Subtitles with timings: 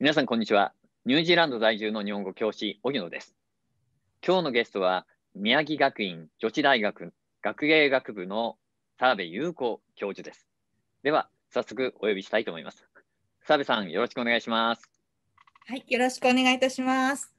[0.00, 0.72] 皆さん、こんにちは。
[1.06, 3.34] ニュージーランド在住の日本語教師、荻野です。
[4.24, 7.12] 今日のゲストは、宮城学院女子大学
[7.42, 8.58] 学芸学部の
[9.00, 10.46] 澤部優子教授です。
[11.02, 12.86] では、早速お呼びしたいと思います。
[13.42, 14.88] 澤部さん、よろしくお願いします。
[15.66, 17.34] はい、よろしくお願いいたします。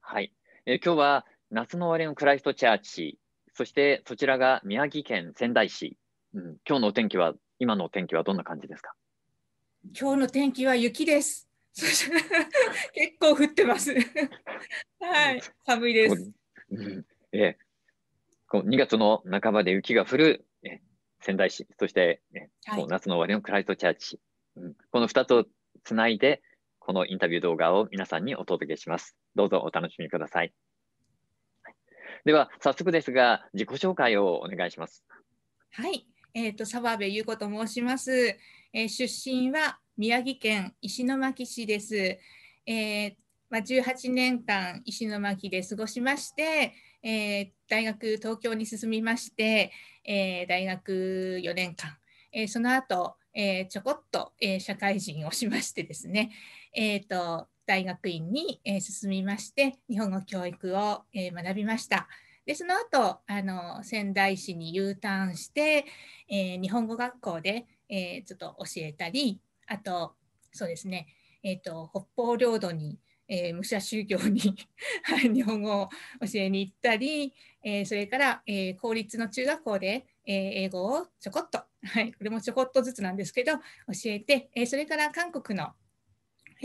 [0.00, 0.32] はい。
[0.66, 3.20] えー今日は夏の終わりのクライストチャーチ、
[3.52, 5.96] そしてそちらが宮城県仙台市。
[6.34, 8.94] うん、今日のお天気は、今のお天気はどんな感じですか？
[9.96, 11.48] 今日の天気は雪です。
[11.74, 13.92] 結構降ってます。
[15.00, 16.32] はい、寒いです。
[16.70, 17.64] うんえー
[18.46, 20.78] こう2月の半ばで雪が降る、えー
[21.20, 24.20] 仙台市、そして、えーはいこう夏の終わりのクライストチャーチ市、
[24.56, 25.44] うんこの2つを
[25.82, 26.42] つないで、
[26.78, 29.16] このインタビュー動画を皆さんにお届けします。
[29.34, 30.52] どうぞお楽しみください。
[31.62, 31.74] はい
[32.24, 35.04] では、早速ですが、自己紹介をお願いします。
[35.72, 38.38] はい、えっ、と澤部優子と申します。
[38.76, 42.18] えー出身は宮城県石巻市です。
[42.66, 43.14] えー
[43.48, 49.70] まあ、18年間石巻で過ごしまして、えー大学東京に進みまして、
[50.04, 51.96] えー大学4年間、
[52.32, 56.32] えーその後、えーちょこっと、えー社会人をしましてですね、
[56.74, 62.08] えーと大学院に、えー進みまして日本語教育を、えー学びました。
[62.44, 65.86] でその後あの仙台市に U ターンして、
[66.28, 70.14] えー日本語学校で、えーちょっと教えたりあと
[70.52, 71.08] そうですね、
[71.42, 74.40] えー、と北方領土に、えー武者修行に
[75.32, 75.88] 日本語を
[76.20, 83.62] 教えに行ったり、えーそれから、えー公立の中学校で、えー英語をちょこっと、はい、これもちょこっとずつなんですけど教
[84.06, 85.72] えて、えーそれから韓国の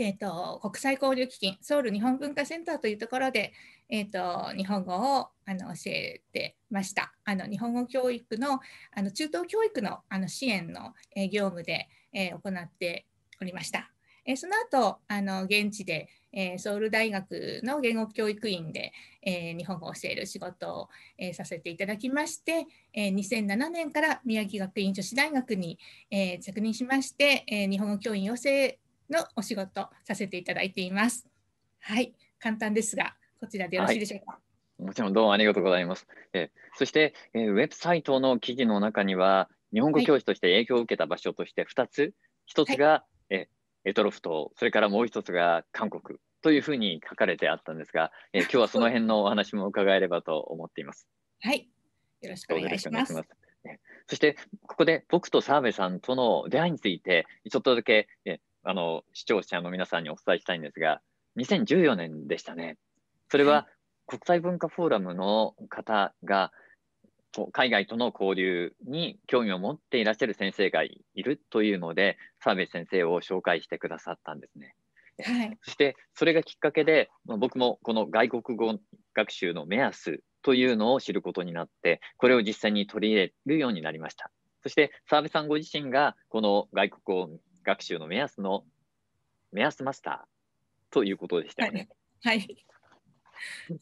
[0.02, 3.52] えー、と国際交流基金ソウル日本文化センターというところで、
[3.90, 7.12] えー、と日本語をあの教えてました。
[7.24, 8.60] あの日本語教育の
[8.94, 13.06] あの中等教育のあの支援の、え業務で、えー行って
[13.42, 13.90] おりました。
[14.24, 25.78] えーその後あの現地で、えソウル大学の言語教育院で、え日本語を教える仕事を、えさせていただきまして、え2007年から宮城学院女子大学に、
[26.10, 28.78] え着任しまして、え日本語教員養成
[29.10, 31.26] のお仕事させていただいています。
[31.80, 34.38] はい、簡単ですが、こちらでよろしいでしょうか？
[34.78, 36.06] もちろんどうもありがとうございます。
[36.32, 42.14] えーそして、えーウェブサイトの記事の中には、日本語教師として影響を受けた場所として2つ、
[42.54, 51.08] 1つが、えーエトロフ島、それからもう1つが韓国というふうに書かれてあったんですが、えー今日はその辺のお話も伺えればと思っています。
[51.40, 51.68] はい、
[52.20, 53.12] よろしくお願いします。
[53.12, 53.28] ます
[53.64, 61.00] ねそして、ここで僕と澤部さんとの出会いについて、ちょっとだけ、えあの視聴者の皆さんにお伝えしたいんですが、
[61.36, 62.76] 2014年でしたね。
[63.30, 63.66] それはは
[64.06, 66.52] 国際文化フォーラムの方が、
[67.52, 74.74] 海外との交流に興味を持っていらっしゃる先生がいるというので、澤部先生を紹介してくださったんですね。
[75.22, 78.78] はい、そして、それがきっかけで、まあ僕もこの外国語
[79.14, 84.32] 学習の目安というのを知ることになって、これを実際に取り入れるようになりました。
[84.62, 88.64] そして、澤部さんご自身が、この外国語学習の目安の
[89.52, 91.88] 目安マスターということでしたよね。
[92.22, 92.66] はい、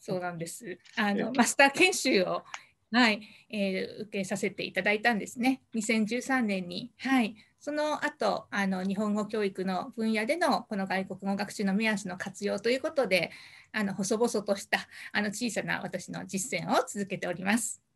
[0.01, 0.79] そうなんです。
[0.97, 2.45] あえのマスター研修を、
[2.93, 5.63] はいえー受けさせていただいたんですね。
[5.75, 13.31] 2013年に、はい、その後あの日本語教育の分野でのこの外国語学習の目安の活用ということで、
[13.73, 17.88] あの細々としたあの小さな私の実践を続けております。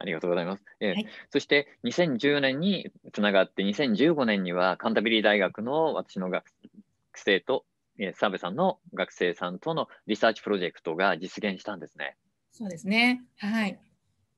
[0.00, 0.64] ありがとうございます。
[0.80, 6.46] えーはいそして、2014年につながって、2015年にはカンタベリー大学の私の学
[7.14, 7.66] 生と、
[7.98, 12.16] えー澤部さんの学生さんとのリサーチプロジェクトが実現したんですね。
[12.50, 13.22] そうですね。
[13.36, 13.78] はい。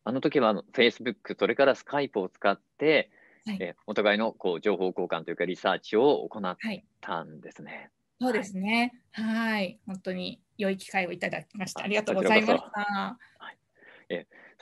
[0.05, 3.11] あの時は Facebook、それから Skype を使って、
[3.47, 6.85] はいえーお互いのこう情報交換というかリサーチを行っはい。
[7.01, 7.91] たんですね。
[8.21, 8.93] そうですね。
[9.13, 9.81] はい。
[9.87, 11.81] 本当に良い機会をいただきました。
[11.83, 13.19] あありがとうございましこた。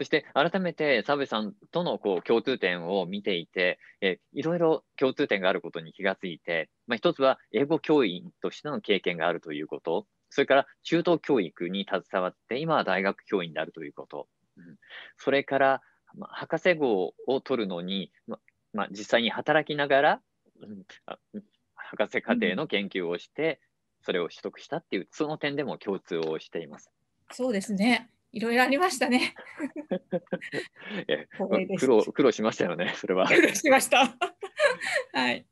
[0.00, 14.26] そして改めて澤部さんとのこう共通点を見ていて、えいろいろ共通点があることに気がついて、まあ、一つは英語教員としての経験があるということ、それから中等教育に携わって、今は大学教員であるということ、
[14.56, 14.76] うん
[15.18, 15.82] それから、
[16.16, 18.38] まあ、博士号を取るのに、ま
[18.72, 20.20] まあ、実際に働きながら、
[20.62, 21.42] うん
[21.74, 23.60] 博士課程の研究をして、
[24.00, 26.90] それを取得したっていう、その点でも共通をしています。
[27.32, 28.08] そうですね。
[28.32, 29.34] いろいろありましたね。
[31.78, 33.26] 苦労苦労しましたよね、それは。
[33.26, 34.06] 苦労しました。
[35.12, 35.46] はい。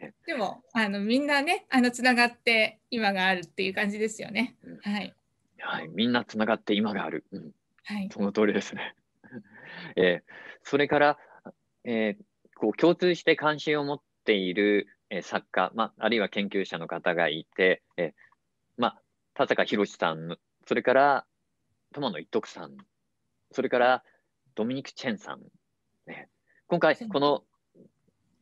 [0.00, 4.78] えでも、あの、みんなね、あの、つながって、今があるっていう感じですよねうん。
[4.78, 5.14] はい。
[5.58, 7.24] はい、みんなつながって今がある。
[7.32, 7.52] うん、
[7.84, 8.08] はい。
[8.12, 8.94] その通りですね。
[9.96, 10.34] えー
[10.66, 11.18] それから、
[11.84, 12.24] えー
[12.56, 18.12] こう共通して関心を持っているえー、作家、まあ、あるいは研究者の方がいて、えー、
[18.76, 19.02] まあ、
[19.34, 21.26] 田坂宏さん、それから
[21.94, 22.76] 友野一徳さん、
[23.52, 24.02] それから
[24.56, 25.40] ドミニク・チェンさん、
[26.06, 26.28] ね、
[26.66, 27.44] 今回、この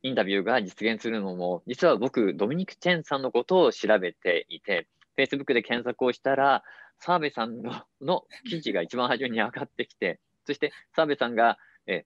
[0.01, 6.63] インタビューが実現するのも、実は僕、ドミニク・チェンさんのことを調べていて、Facebook で検索をしたら、
[6.99, 12.05] 澤部さんのの記事が一番初めに上がってきて、そして澤部さんが、え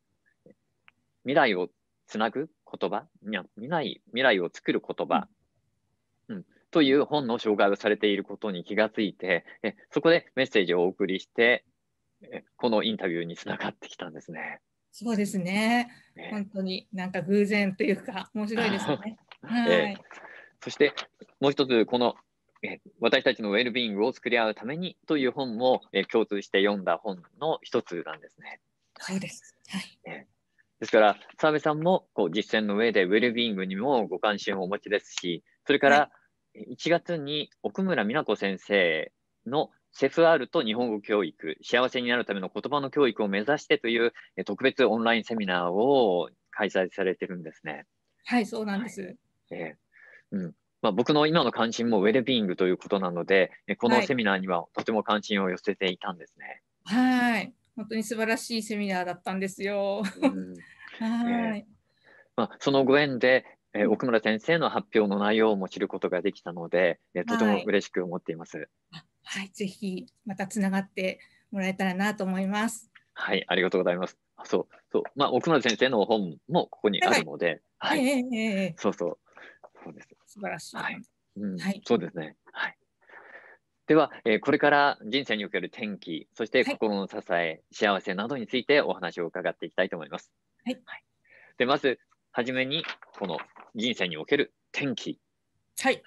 [1.24, 1.70] 未来を
[2.08, 2.50] つなぐ
[2.80, 3.08] 言葉？
[3.24, 5.28] 未来未来を作る言葉、うん、
[6.72, 11.66] という本の紹介をされていることに気がついて、えそこでメッセージをお送りして、
[12.22, 14.60] えこのインタビューにつながってきたんですね。
[14.92, 15.90] そうですね。
[16.16, 19.18] ね本当になんか偶然というか面白いですね。
[19.44, 20.02] はい、えー、
[20.64, 20.94] そして
[21.40, 22.16] もう一つこの
[22.64, 28.60] え私たちのウェルビーイングを作り合うためにという本も、え共通して読んだ本の一つなんですね。
[29.00, 29.56] そうです。
[29.68, 30.00] はい。
[30.06, 30.28] え
[30.80, 36.12] ですから、澤部さんもこう実践の上でウェルビーイングにもご関心をお持ちですし、それから
[36.72, 39.12] 1月に奥村美奈子先生
[39.46, 44.14] のセフアールと日本語教育、幸せになるための言葉の教育を目指してという
[44.46, 47.86] 特別オンラインセミナーを開催されてるんですね。
[48.26, 49.02] はい、そうなんです。
[49.02, 49.18] はい、
[49.52, 56.62] えーうんまあ、僕の今の関心もウェルビーイングということなので、このセミナーにはとても関心を寄せていたんですね。
[56.86, 60.04] はい、本当に素晴らしいセミナーだったんですよ。
[60.22, 60.54] うん、
[61.00, 61.64] はい、えー、
[62.36, 68.58] まあ、そのご縁で、えー、奥村先生の発表の内容も知ることができたので、えー、とても嬉しく思っています。
[68.58, 68.68] はい、
[69.24, 71.20] はい、ぜひまたつながって
[71.52, 72.90] もらえたらなと思います。
[73.14, 74.18] はい、ありがとうございます。
[74.46, 79.18] そう、そう、まあ、奥村先生の本もここにあるので、はい、はい、えー、そうそう、
[79.84, 80.08] そうです。
[80.26, 80.78] 素晴らしい。
[80.78, 81.02] はい。
[81.38, 82.36] うん、はい、そうですね。
[82.52, 82.78] はい。
[83.86, 90.32] では、えー、これから人生における転機、そして心の支え、はい、幸せなどについてお話を伺っていきたいと思います。
[90.66, 90.82] はい。
[90.84, 91.04] はい、
[91.58, 92.00] で、まず、
[92.38, 92.86] はじめに、
[93.18, 93.40] この
[93.74, 95.20] 人生における転機。
[95.82, 96.04] はい。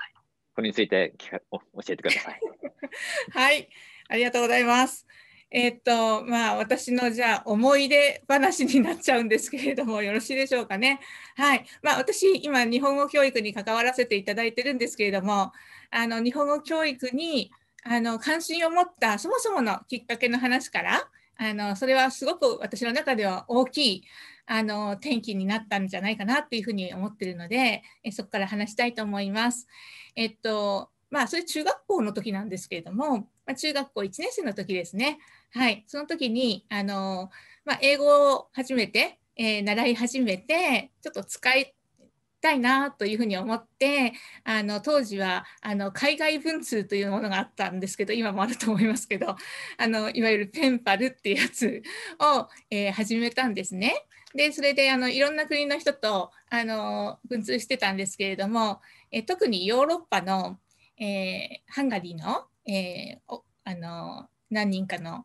[0.54, 1.12] これについて
[1.50, 2.40] 教えてください。
[3.34, 3.68] はい。
[4.08, 5.08] ありがとうございます。
[5.50, 11.00] えー、っとまあ私のじゃあ思い出話になっちゃうんですけれども よろしいでしょうかね。
[11.34, 15.50] はいまあ、私今日本語教育に関わらせていただいてるんですけれども
[15.90, 17.50] あの日本語教育に
[17.82, 24.04] あの関心を持ったそもそものきっかけの話からあのそれはすごく私の中では大きい
[24.52, 29.68] あの転機になったんじゃないかなっていうふうに思ってるのでえそこから話したいと思います。
[30.16, 35.18] えっとまあそれ中学校の時なんですけれども、まあ、中学校1年生の時ですね。
[35.52, 37.30] はい、その時にあの、
[37.64, 41.74] まあ、英語を初めて、えー、習い始めてちょっと使い
[42.40, 44.14] たいなというふうに思って
[44.44, 49.36] あの当時はあの海外文通というものがあったんですけど今もあると思いますけど
[49.78, 51.82] あのいわゆるペンパルっていうやつ
[52.18, 54.06] を、えー、始めたんですね。
[54.34, 58.80] でそれであのいろんな国の人とあの文通してたんですけれども、
[59.10, 60.58] え特にヨーロッパの、
[60.98, 65.24] え、ハンガリーの,、えー、あの何人かの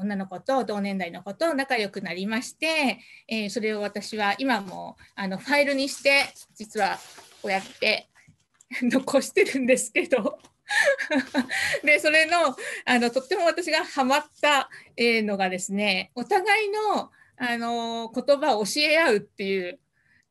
[0.00, 2.98] 女の子と同年代の子と仲良くなりまして、
[3.28, 6.24] えー、それを私は今もあのファイルにして
[6.54, 6.98] 実は
[7.40, 8.08] こうやって
[8.82, 10.38] 残してるんですけど。
[11.84, 12.56] でそれの
[12.86, 19.80] あのとっても私がハマったのがですねお互いのあの言葉を教え合うっていう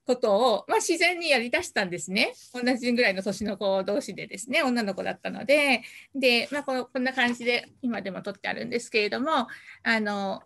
[0.05, 2.33] ことを、まあ、自然にやりだしたんですね。
[2.53, 5.83] 同じぐらいの年の子同士でですね、女の子だったので、
[6.15, 9.47] で、まあ、ここんな感じで今でも撮ってあるんですけれども、
[9.83, 10.41] あの、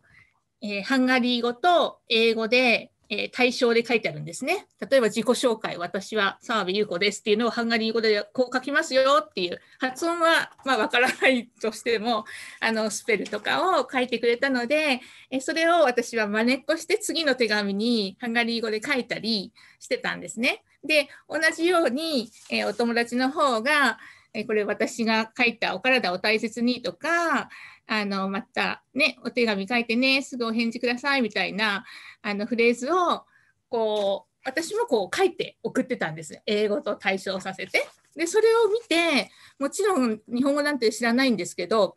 [0.62, 4.68] えー、ハンガリー語と英語で、えー、対象で書いてあるんですね。
[4.90, 12.26] 例えば自己紹介、私は澤部優子ですっていうのをハンガリー語でこう書きますよっていう発音はまあわからないとしても
[12.60, 20.64] あのスペルとかを書いてくれたので、えそれを私は真似っこして次の手紙にハンガリー語で書いたりしてたんですね。
[20.84, 23.98] で、同じように、えお友達の方が、
[24.34, 27.50] えこれ私が書いたお体を大切にとか、
[27.88, 31.86] あの、またね、お手紙書いてね、すぐお返事くださいみたいな、
[32.22, 33.25] あの、フレーズを、
[33.70, 36.42] こう、私もこう書いて送ってたんです。
[36.46, 37.88] 英語と対象させて。
[38.15, 41.96] で、それを見て、もちろん日本語なんて知らないんですけど、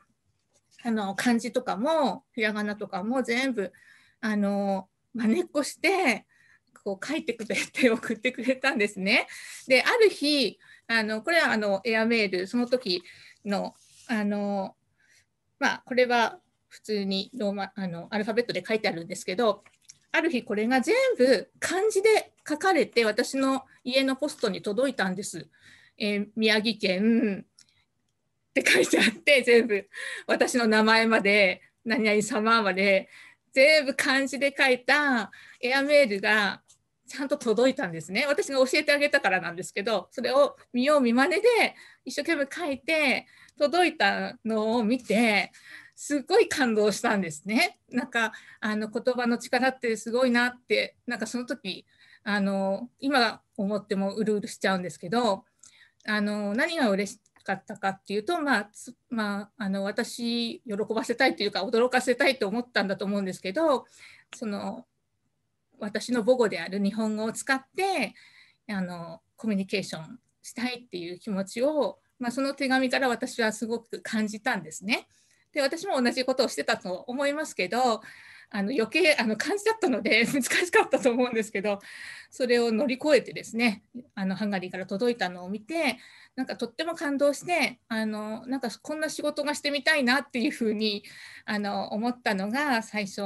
[0.82, 3.72] あの、漢字とかも、ひらがなとかも全部、
[4.20, 6.26] あの、真似っこして、
[6.84, 9.26] こう書いてくれて送ってくれたんですね。
[9.66, 13.02] で、ある日、あの、これはあの、エアメール、その時
[13.44, 13.74] の、
[14.06, 14.76] あの、
[15.58, 16.38] まあ、これは
[16.68, 19.64] 普通にローマあのアルファベットで書いてあるんですけど、
[20.12, 25.48] ある日これが全部漢字で書かれて私の家のポストに届いたんです。
[25.98, 27.44] えー、宮城県
[28.50, 29.88] って書いてあって全部
[30.26, 33.08] 私の名前まで何々様まで
[33.52, 36.62] 全部漢字で書いたエアメールが
[37.08, 38.26] ちゃんと届いたんですね。
[38.28, 41.74] 私が教えてあげたからなんですけど、それを見よう見まねで
[42.04, 43.26] 一生懸命書いて
[43.58, 45.52] 届いたのを見て、
[45.94, 47.78] すごい感動したんですね。
[47.90, 51.84] なんかあの言葉の力ってすごいなって、なんかその時
[52.24, 55.44] あの今思ってもうるうるしちゃうんですけど、
[56.06, 58.70] あの何が嬉しかったかっていうと、まあ
[59.10, 63.86] まあ、あの私喜ばせたいというか驚かせたいと思ったんだと思うんですけど
[64.34, 64.84] その
[65.78, 68.14] 私の母語である日本語を使って
[68.70, 75.08] あのコミュニケーションしたいっていう気持ちを、まあ、その手紙から私はすごく感じたんですね。
[75.52, 78.02] で私も同じことをしてたと思いますけど
[78.50, 81.80] あの余計あの感じだったので 難しかったと思うんですけど
[82.30, 83.82] それを乗り越えてですね
[84.14, 85.98] あのハンガリーから届いたのを見て
[86.36, 91.04] なんかとっても感動してあのなんかこんな仕事がしてみたいなっていうふうに
[91.44, 93.22] あの思ったのが最初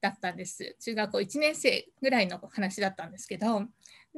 [0.00, 0.76] だったんです。
[0.80, 3.66] 中学校1年生ぐらいの話だったんですけど、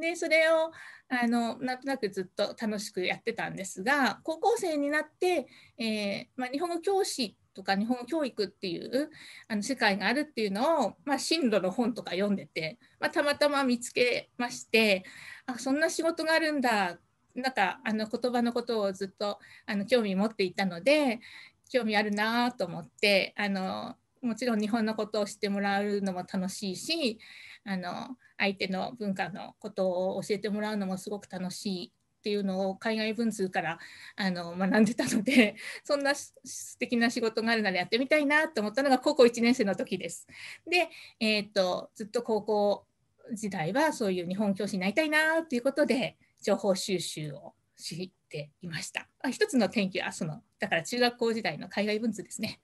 [0.00, 0.70] でそれを
[1.08, 5.46] あのなんとなくずっと楽しくやってたんですが、高校生になって、
[5.78, 9.10] えー、まあ、日本語教師とか日本語教育っていう
[9.48, 15.04] あの世界があるっていうのを、まあ、進路の本とか読んでて、まあ、たまたま見つけまして
[15.46, 16.98] あそんな仕事があるんだ
[17.34, 21.20] なんかあの言葉のことをずっとあの興味持っていたので
[21.68, 27.18] 興味あるなと思ってあのもちろん日本のことを知ってもらうのも楽しいし
[27.64, 33.78] あの相手の文化のことを教えてもらうのもすごく楽しいっていうのを海外文通から
[34.16, 40.26] あの学んでたので そんな素敵な仕事があるならやってみたいなと思ったのが高校1年生の時です。
[40.66, 40.88] で、
[41.20, 42.86] えーと、ずっと高校
[43.32, 49.08] 時代はそういう日本教師になりたいなということで情報収集を知っていました。
[49.20, 52.60] あ一つの転機はそのだから中学校時代の海外文通ですね。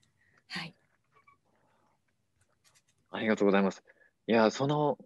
[0.49, 0.75] はい。
[3.15, 3.83] ありがとうございます。
[4.27, 4.99] いや、その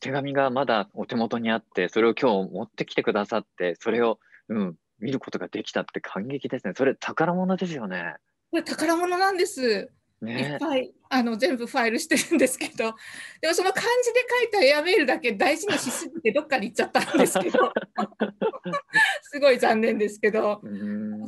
[0.00, 4.18] 手紙がまだお手元にあって、それを今日持ってきてくださって、それを、
[4.48, 6.74] うん、見ることができたって感激ですね。
[6.76, 8.16] それ宝物ですよね。
[8.50, 9.90] これ宝物なんです。
[10.20, 12.94] ね、いっぱいあの全部ファイルしてるんですけど
[13.42, 17.58] でもその漢字で書いたエアメールだけ大事にしすぎてどっかに行っちゃったんですけど
[19.20, 20.62] すごい残念ですけど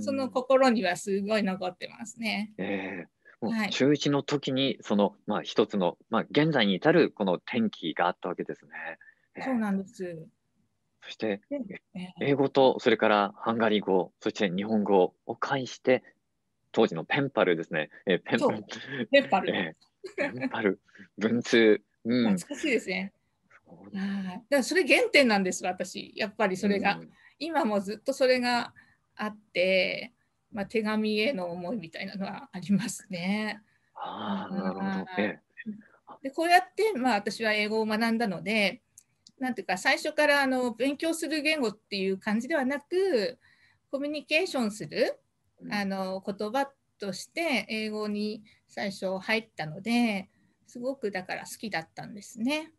[0.01, 2.55] その心にはすごい残ってますね。
[2.57, 3.16] えー
[3.71, 8.71] 中1の時にその、まあ、一つの、まあ、現在に至るこの転機があったわけですね。
[9.43, 10.27] そうなんです。
[11.03, 11.41] そして、
[12.21, 16.03] 英語と、それからハンガリー語、そして日本語を介して、
[16.73, 17.91] 当時のペンパルですね。
[18.07, 18.65] えペンパル。
[19.11, 19.55] ペンパル。
[19.55, 19.75] え
[20.17, 20.81] ペンパル、
[21.17, 21.81] 文通。
[22.05, 23.13] うん、懐かしいですね。
[23.69, 26.13] あだからそれ原点なんです、私。
[26.17, 26.97] やっぱりそれが。
[26.97, 28.73] うん、今もずっとそれが
[29.15, 30.13] あって、
[30.57, 33.61] まあ、手紙への思いみたいなのはありますね。
[33.95, 35.07] あなるほど、
[36.23, 38.81] でこうやって、まあ、私は英語を学んだので
[39.39, 43.39] なんていうか最初からあの勉強する言語っていう感じではなく
[43.91, 45.21] コミュニケーションする
[45.71, 50.31] あの言葉として英語に最初入ったので
[50.67, 52.73] すごくだから好きだったんですね。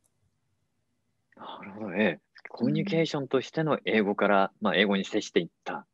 [1.35, 5.85] なるほど、ね、コミュニケーションとしての英語から、まあ、英語に接していった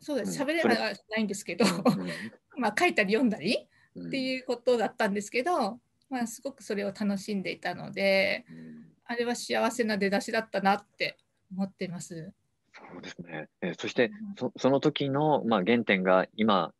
[0.00, 0.40] そうです。
[0.40, 1.64] 喋れはないんですけど、
[2.56, 5.78] まあ書いたり読んだりっていうことだったんですけど、
[6.08, 8.46] まあすごくそれを楽しんでいたので、
[9.04, 11.18] あれは幸せな出だしだったなって
[11.52, 12.32] 思ってます。
[12.72, 13.48] そうですね。
[13.60, 16.72] えそしてそその時のまあ原点が今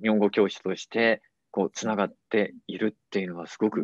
[0.00, 1.20] 日本語教師として
[1.50, 3.82] こうつながっているっていうのはすごく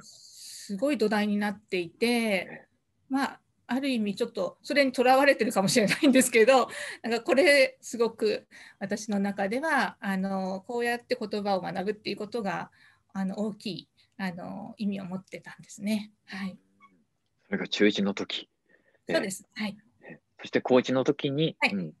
[0.00, 2.66] すごい土台になっていて、
[3.08, 6.68] まあある意味ちょっとそれにとらわれてるかもしれないんですけど
[7.02, 8.46] なんかこれすごく
[8.78, 12.70] 私の中ではあのこうやって言葉を学ぶっていうことが
[13.12, 13.88] あの大きい
[14.18, 16.12] あの意味を持ってたんですね。
[16.26, 16.58] はい、
[17.46, 18.48] それが中1の時。
[19.08, 19.44] そうです。
[19.54, 19.76] はい。
[20.40, 21.94] そして高1の時に、はい、うん、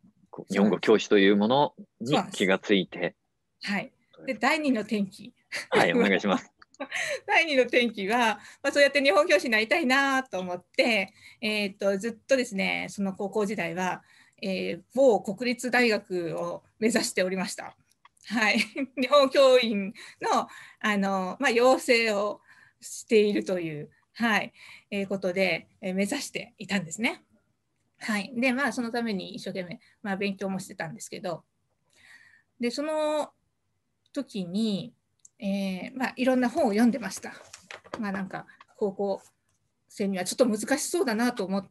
[0.48, 3.16] 日本語教師というものに気がついて。
[3.62, 3.92] はい。
[4.26, 5.34] で第二の転機。
[5.70, 6.51] はい、お願いします。
[7.26, 14.02] 第2の転機は、まあ、そうやって日本教師になりたいなと思って、えーと、ずっとですねその高校時代は、
[14.40, 17.76] えー、某国立大学を目指しておりました。
[18.26, 18.58] はい、
[18.96, 20.48] 日本教員の
[20.80, 22.40] あの、まあ、養成を
[22.80, 24.52] しているという、はい
[24.90, 27.24] えー、ことで、えー、目指していたんですね。
[27.98, 31.44] はい、でまあそのために一生懸命、まあ、勉強もしてたんですけど
[32.58, 33.32] でその
[34.12, 34.92] 時に
[35.42, 37.32] えー、まあ、いろんな本を読んでました。
[37.98, 38.46] まあ、なんか
[38.76, 39.22] 高校
[39.88, 41.64] 生にはちょっと難しそうだなと思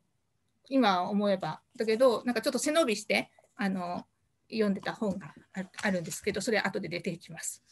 [0.70, 4.06] 今思えばだけどなんかちょっと背伸びしてあの
[4.50, 5.34] 読んでた本が
[5.82, 7.63] あるんですけどそれ後で出てきます。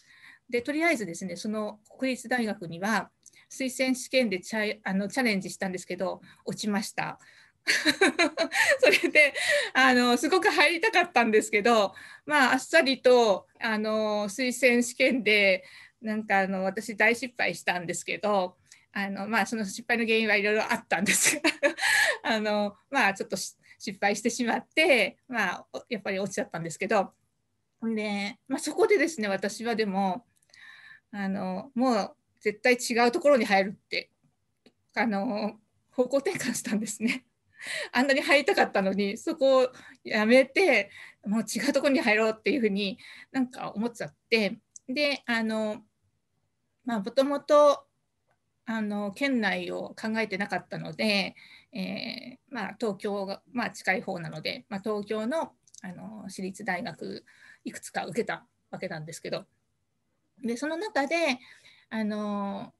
[0.49, 3.11] でとりあえずですねその国立大学には
[3.51, 7.19] 推薦試験でチャあのチャレンジしたんですけど落ちました。
[8.79, 9.33] それで
[9.73, 11.93] あのすごく入りたかったんですけど
[12.25, 15.63] まああっさりとあの推薦試験で
[16.01, 18.55] なんかあの私大失敗したんですけど
[18.91, 21.41] あのまあその失敗の原因はいろいろあったんですが
[22.23, 27.13] あのまあちょっと失敗してしまってまあやっぱり落ちちゃったんですけど
[27.83, 30.25] で、まあ、そこでですね私はでも
[31.11, 34.09] あのもう絶対違うところに入るって
[34.95, 35.59] あの
[35.91, 37.25] 方向転換したんですね。
[37.91, 40.89] あんなに入りたかったのにそこをやめて
[41.25, 42.97] もう違うところに入ろうっていうふうに
[43.31, 45.83] なんか思っちゃってであの
[46.97, 47.85] もともと
[48.65, 51.35] あの県内を考えてなかったので、
[51.71, 57.23] えー、まあ、東京が、まあ、近い方なので、まあ、東京のあの私立大学
[57.63, 59.45] いくつか受けたわけなんですけど
[60.43, 61.39] でその中で
[61.89, 62.73] あの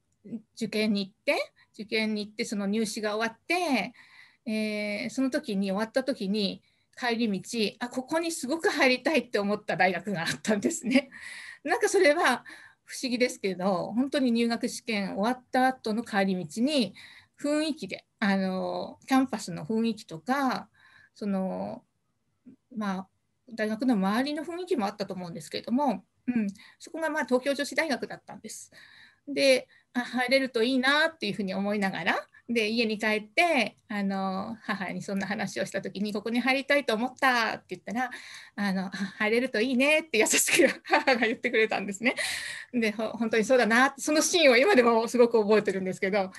[0.54, 3.94] 受験に行って受験に行ってその入試が終わって、
[4.44, 6.62] えー、その時に終わった時に
[6.98, 11.08] 帰り道あここにすごく入りたいって思った大学があったんですね。
[11.64, 12.44] なんかそれは
[12.90, 16.92] 不思議ですけど本当に入学試験終わった後の帰り道に
[17.40, 20.68] 雰囲気であのキャンパスの雰囲気とか
[21.14, 21.84] その
[22.76, 23.08] まあ
[23.54, 26.48] 大学の周りの雰囲気もあったと思うんですけれども、うん、
[26.80, 28.72] そこがまあ東京女子大学だったんです。
[29.28, 38.10] であ入れるといいなっていうふうに思いながらで家に帰ってあの母にそんな話をした時に「ここに入りたいと思った」って言ったら
[38.56, 42.14] 「あの入れるといいね」って優しく 母が言ってくれたんですね。
[42.72, 46.32] で本当にそうだなそのシーンを今でもすごく覚えてるんですけど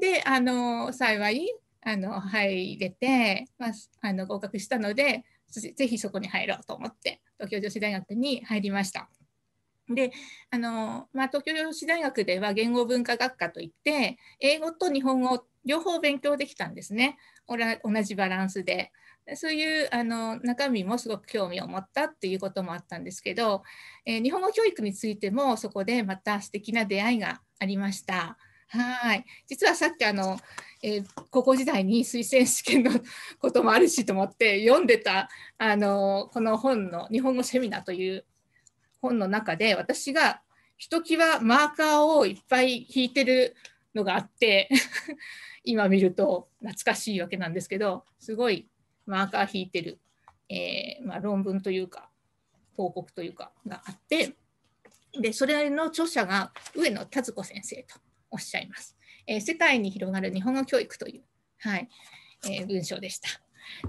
[0.00, 9.08] であの幸いあの入れて、まあ、あの合格したのでぜひそこに入ろうと思って東京女子大学に入りました。
[9.94, 10.12] で
[10.50, 17.18] あの、まあ、東京女子大学では言語文化学科といって英語と日本語両方勉強できたんですね
[17.48, 18.92] 同じバランスで。
[19.36, 23.62] そういうあの中身もすごく興味を持ったっていうこともあったんですけど、
[24.04, 28.36] えー、日本語教育についてもそこでまた素敵な出会いがありました。
[28.68, 30.38] はい実はさっきあの、
[30.82, 32.92] えー、高校時代に推薦試験の
[33.40, 38.24] こともあるしと思って読んでたあのこの本の「日本語セミナー」という
[39.00, 40.40] 本の中で私が
[40.76, 43.54] ひときわマーカーをいっぱい引いてる
[43.94, 44.68] のがあって
[45.64, 48.68] 今見ると懐かしいわけなんですけどすごい
[49.06, 50.00] マーカー引いてる、
[50.48, 52.10] えー、まあ、論文というか
[52.76, 54.36] 報告というかがあって
[55.20, 58.96] でそれの著者が上野田子先生とおっしゃいます。
[59.26, 61.22] えー、世界に広がる日本語教育という、
[61.58, 61.88] はい
[62.44, 63.28] えー、文章でした。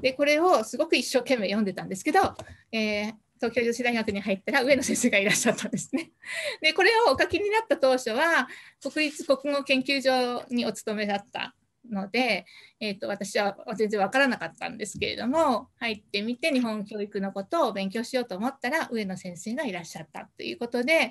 [0.02, 2.36] でこれをすごく一生懸命読んでたんですけど、
[2.72, 6.12] え、東京女子大学に入ったら上野先生がいらっしゃったんですね。
[6.62, 8.48] でこれをお書きになった当初は
[8.80, 11.56] 国立国語研究所にお勤めだった
[11.90, 12.46] ので、
[12.80, 21.10] えーと、私は全然分からなかったんですけれども入ってみて日本教育のことを勉強しようと思ったら上野先生がいらっしゃったということで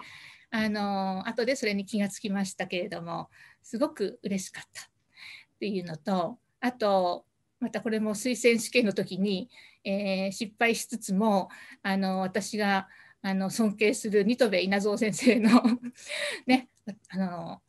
[0.50, 3.28] あの後でそれに気がつきましたけれども
[3.64, 4.86] すごく嬉しかったっ
[5.58, 7.26] ていうのとあと
[7.60, 9.50] またこれも推薦試験の時に、
[9.84, 11.48] えー、失敗しつつも
[11.82, 12.88] あの私が
[13.22, 15.62] あの尊敬する新渡戸稲造先生の
[16.46, 16.68] ね
[17.08, 17.62] あの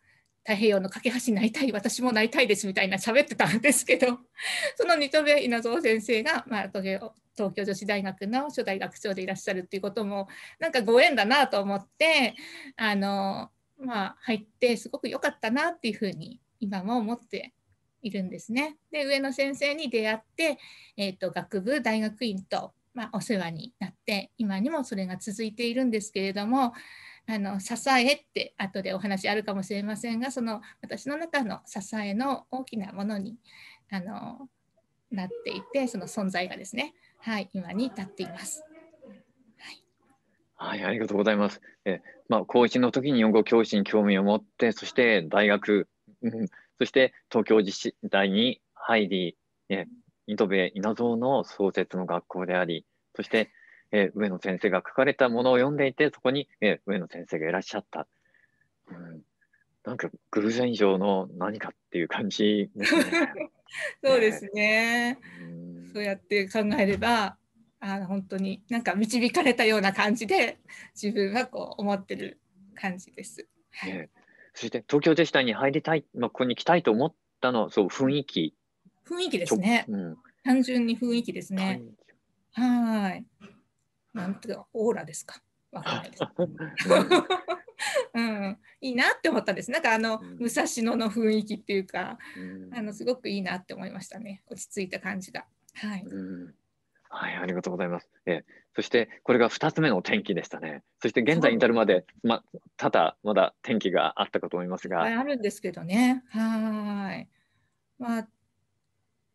[0.44, 4.20] 太平洋の架け橋になりたい私もなりたいですみたいな喋ってたんですけど
[4.76, 10.28] その新渡戸稲造先生が、まあ、東京女子大学の初代学長でいらっしゃるっていうことも
[10.60, 12.36] なんかご縁だなと思って
[12.76, 17.54] あの、まあ、入ってすごく良かったなっていうふうに今も思って
[18.02, 18.78] いるんですね。
[18.92, 20.58] で上野先生に出会って、
[20.98, 26.74] えーと、学部大学院と、まあ、お世話になって今にもそれが続いているんですけれども
[27.28, 33.38] あの支えって後でお話あるかもしれませんがその私の中の支えの大きなものに
[33.90, 34.50] あの
[35.12, 38.64] なっていてその存在がですね、はい、今に至っています。
[40.62, 41.60] はい、ありがとうございます。
[41.86, 45.88] えまあ、高1の時に日本語教師に興味を持って、そして大学、
[46.22, 46.48] うん、
[46.82, 49.38] そして東京自治体に入り、
[49.70, 53.52] えー、戸部稲造の創設の学校であり、そして、
[53.92, 58.08] えー、上野先生が書かれたものを読んでいて、そこに、えー、上野先生がいらっしゃった。
[58.90, 59.22] うん、
[59.86, 63.04] なんか偶然以上の何かっていう感じですね。
[64.04, 67.38] そうですね、うん、そうやって考えれば、
[67.80, 70.58] あの本当になんか導かれたような感じで
[71.00, 72.40] 自分はこう思ってる
[72.74, 73.48] 感じです。
[73.70, 74.10] はい、
[74.54, 78.56] そして東京女子大に入りたい、まあ、ここに来たいと思ったのは、そう、雰囲気。
[79.08, 79.86] 雰囲気ですね。
[79.88, 81.82] うん、単純に雰囲気ですね。
[82.54, 83.26] はい。
[84.14, 85.42] なんていうか、オーラですか。
[85.72, 86.24] わかんないです。
[88.14, 89.72] うん、いいなって思ったんです。
[89.72, 94.44] なんかあの、うん、武蔵野の雰囲気っていうか、うん、あのすごくいいなって思いましたね。
[94.48, 95.46] 落ち着いた感じが。
[95.76, 96.04] はい。
[96.04, 96.56] うん
[97.14, 98.10] はい、ありがとうございます。
[98.26, 98.44] え
[98.74, 100.82] そしてこれが2つ目の天気でしたね。
[101.02, 102.42] そして現在に至るまで、ま、
[102.78, 105.04] ただまだ天気があったかと思いますが。
[105.04, 106.24] あるんですけどね。
[106.30, 107.28] はい。
[108.00, 108.28] まあ、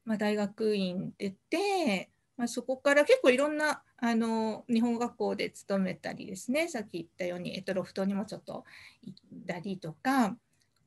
[0.06, 8.64] まあ、大学院出て、まあ、そこから結構いろんなあの日本語学校で勤めたりですねさっき言ったようにエトロフトにもちょっと
[9.02, 10.36] 行ったりとか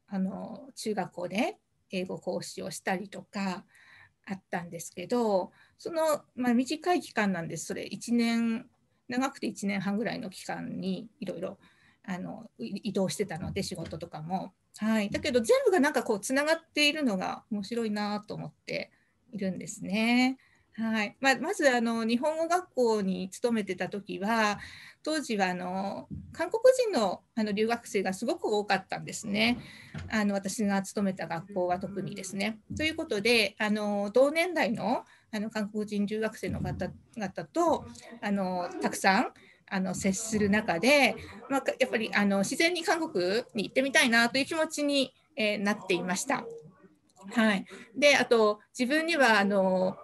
[0.07, 1.57] あの中学校で
[1.91, 3.65] 英語講師をしたりとか
[4.27, 8.67] あったんですけどその、まあ、短い期間なんですそれ1年
[9.07, 11.57] 長くて1年半ぐらいの期間にいろいろ
[12.57, 14.53] 移動してたので仕事とかも。
[14.77, 18.91] はい、だけど全部がなんかこうつながっているのが面白いなと思って
[19.31, 20.37] いるんですね。
[20.79, 24.59] はいまあ、まずあの日本語学校に勤めてた時は
[25.03, 26.61] 当時はあの韓国
[26.91, 29.59] 人のあの留学生がすごく多かったんですね
[30.09, 32.59] あの私が勤めた学校は特にですね。
[32.77, 37.85] ということであの同年代のあの韓国人留学生の方々と
[38.21, 39.33] あのたくさん
[39.69, 41.15] あの接する中で、
[41.49, 46.45] まあ、やっぱりあの自然に韓国に行ってみたいなという気持ちに、えー、なっていました。
[47.31, 47.65] はい、
[47.95, 49.97] であと自分にはあの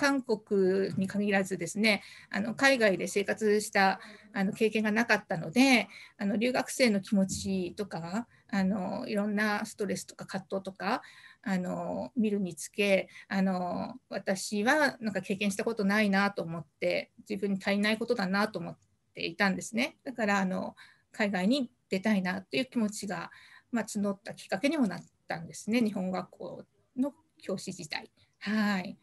[0.00, 4.00] 韓国に限らずですねあの海外で生活した
[4.32, 11.02] あの経験がなかったのであの留学生の気持ちとかあのいろんなストレスとか葛藤とか
[11.42, 18.78] あの見るにつけあの私はなんか経験したことないなと思って自分に足りないことだなと思っ
[19.14, 19.98] ていたんですね。
[20.02, 20.76] だからあの
[21.12, 23.30] 海外に出たいなという気持ちが、
[23.70, 25.82] まあ、募ったきっかけにもなったんですね。
[25.82, 26.64] 日本学校
[26.96, 28.10] の教師時代。
[28.38, 28.96] はい。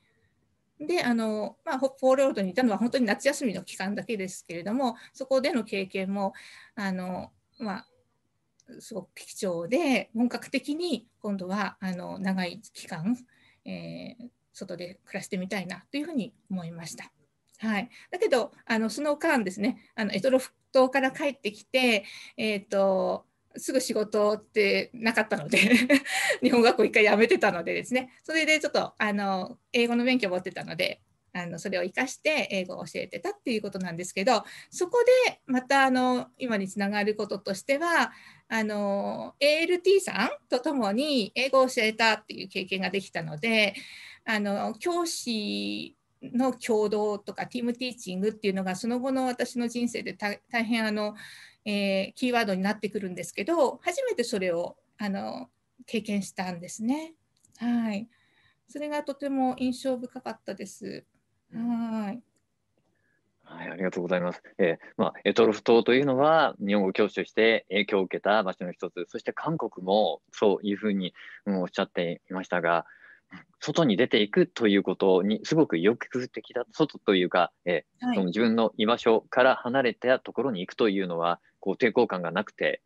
[0.80, 6.34] であの、まあ、北方領土にいたのは本当に夏休みの期間だけですけれどもそこでの経験も
[6.76, 7.88] あの、まあ、
[8.80, 13.18] すごく貴重で本格的に今度はあの長い期間、
[13.66, 17.12] えー、外で暮らしてみたいなというふうに思いました。
[17.60, 22.04] はい、だけどあのその間ですねあのエトロフ島から帰ってきて、
[22.38, 23.26] えーと
[23.58, 25.60] すぐ仕事ってなかったので
[26.42, 28.12] 日本学校一回辞めてたのでですね。
[28.24, 31.02] それでちょっとあの英語の勉強を持ってたので
[31.34, 38.12] あのそれを生かして英語を教えてたっていうことなんですけどそこでまたあの今につながることとしては
[38.48, 43.76] あの ALT さんと共に英語を教えたっていう経験ができたので
[44.26, 51.16] あの教師の共同とかティームティーチングっていうのがその後の私の人生で大変あの
[51.70, 55.50] えー、キーワードになってくるんですけど初めてそれをあの
[55.86, 57.14] 経験したんですね。
[57.58, 58.08] はい、
[58.70, 61.06] それがとても印象深かったです。
[61.54, 62.24] はい。
[63.44, 64.42] はい、ありがとうございます。
[64.58, 71.14] えー、まあ、エトロフ島というのは日本語教師として影響を受けた場所の一つ、そして韓国もそういうふうに、
[71.46, 72.86] うん、おっしゃっていましたが、
[73.60, 82.82] 外に出ていくということにすごく意欲的だ、外というか、えーはい、その自分の居場所から離れたところに行くというのは、こう抵抗感がなくて、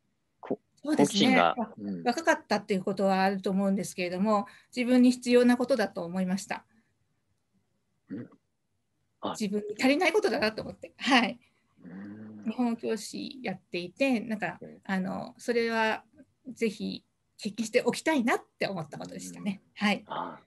[0.84, 1.40] そうですね、
[1.78, 6.66] うん、若かったっていうことはあると思うんですけれども、自分に必要なことだと思いました。
[8.10, 8.30] うん、
[9.40, 11.40] 自分に足りないことだなと思って、はい。
[12.46, 16.04] 日本教師やっていて、なんか、あのそれは
[16.52, 17.06] ぜひ
[17.38, 19.62] 経験しておきたいなって思ったことでしたね。
[19.76, 20.04] はい。
[20.08, 20.40] あ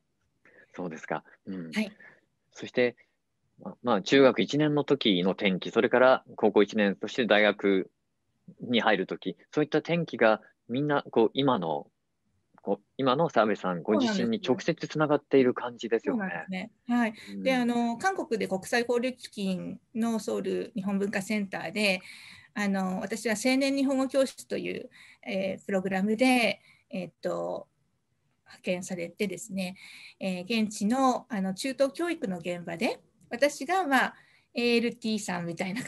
[0.73, 1.23] そうですか。
[1.47, 1.93] うん、はい。
[2.51, 2.97] そして、
[3.85, 7.93] まあ、中学1年の時の転機、それから高校1年、そして大学
[8.61, 11.87] に入るとき、そういった転機がみんなこう今の
[12.65, 16.47] こう今の澤部さんご自身に直接つながっている感じですよね。
[16.49, 16.71] ね。
[16.89, 22.01] はい、うん、であの韓国で国際交流基金のソウル日本文化センターで
[22.55, 24.89] あの私は青年日本語教室という、
[25.27, 27.69] えー、プログラムで、えー、っと
[28.45, 29.77] 派遣されてですね、
[30.19, 34.15] えー、現地のあの中等教育の現場で私が、まあ、
[34.57, 35.83] ALT さんみたいな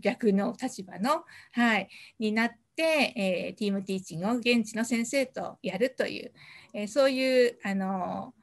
[0.00, 2.82] 逆の立場の、はい、になって、
[3.16, 6.32] えー、ティームティーチングを現地の先生とやるという、
[6.74, 8.34] えー、そういうあの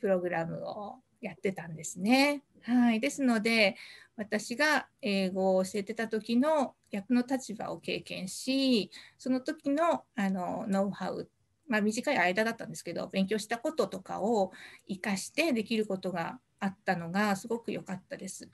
[0.00, 2.42] プログラムをやってたんですね。
[2.62, 3.76] はい、ですので
[4.16, 11.28] 私が英語を教えてた時の逆の立場を経験しその時のあのノウハウ
[11.68, 14.52] まあ、短い間だったんですけど勉強したこととかを
[14.88, 18.48] 生かしてできることがあったのがすごく良かったです。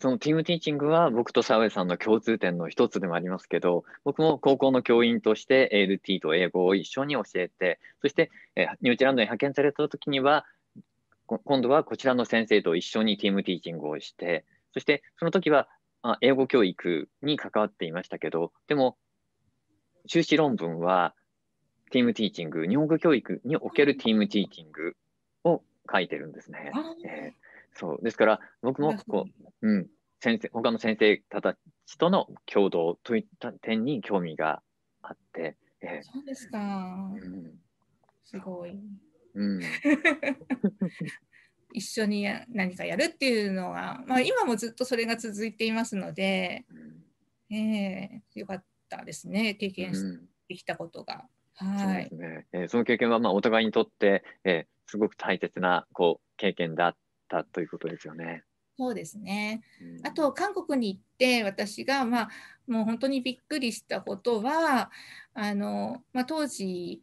[0.00, 8.30] そのティームティーチングは僕と澤部さんの共通点の一つでもありますけど、僕も高校の教員として ALT と英語を一緒に教えて、そして
[8.80, 10.44] ニュージーランドに派遣された時には、
[11.26, 15.68] 今度はこちらの先生と一緒にティームティーチングをして、そしてその時は
[16.02, 18.96] あ英語教育に関わっていましたけど、でも、
[20.06, 21.14] 修士論文は、
[21.90, 24.96] ティームティーチング、日本語教育におけるティームティーチング
[25.44, 26.72] を書いてるんですね。
[27.04, 27.45] えー、
[27.76, 27.98] そう。
[28.02, 29.26] ですから、僕もこ
[29.62, 29.86] う、うん、
[30.20, 34.62] 先生他の先生たちとの共同といった点に興味が
[35.02, 35.56] あって。
[35.82, 36.58] えー、そうですか。
[36.58, 37.54] うん、
[38.24, 38.80] すごい。
[39.34, 39.60] うん。
[41.72, 46.64] 一緒に何かやるっていうのは、まあ、今もずっとそれが続いていますので、
[47.50, 49.54] うん、えー、よかったですね。
[49.54, 51.28] 経験してきたことが。
[51.60, 52.46] うん、はい、そね。
[52.52, 56.96] えー、その経験はまあお互いにとって、えー、すごく大切なこう経験だっ
[57.28, 58.44] たということですよね。
[58.78, 62.28] そうですね、うん、あと韓国に行って私が、まあ、
[62.66, 64.90] もう本当にびっくりしたことは
[65.32, 67.02] あの、まあ、当時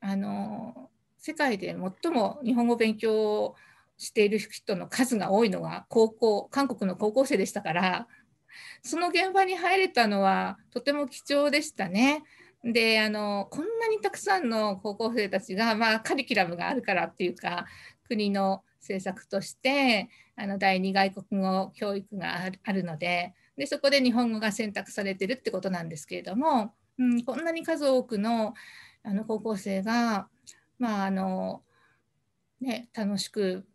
[0.00, 3.54] あの世界で最も日本語勉強
[3.96, 8.08] している人の数が多いのが高校韓国の高校生でしたから
[8.82, 12.22] その現場に入れたのはとても貴重でしたね。
[12.64, 17.66] であのこんなにたくさんの高校生たちが、まあ、カリキュラムがあるからっていうか
[18.08, 28.54] 国の政策としてあの第二外国語教育があるのででそこで日本語が選択されてるってことなんですけれども、うん、こんなに数多くの
[29.04, 30.28] あの高校生が、
[30.78, 31.62] まああの
[32.60, 33.66] ね、楽しく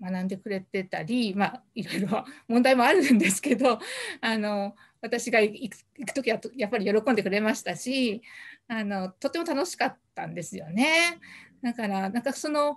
[0.00, 3.78] 学んでくれてたり、まあ、いろいろ 問題もあるんですけど
[4.20, 8.22] あの私が行く時はやっぱり喜んでくれましたし
[8.68, 11.18] あのとても楽しかったんですよね。
[11.62, 12.76] だからなんかその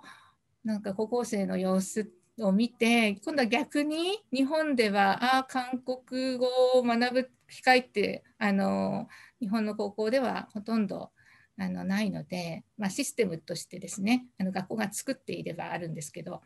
[0.64, 9.08] なんか高校生の様子を見て今度は逆に日本ではあ韓国語を学ぶ機会ってあの
[9.40, 11.10] 日本の高校ではほとんど
[11.58, 16.40] あのないので、まあ、システムとしてですねあの学校が作っていればあるんですけど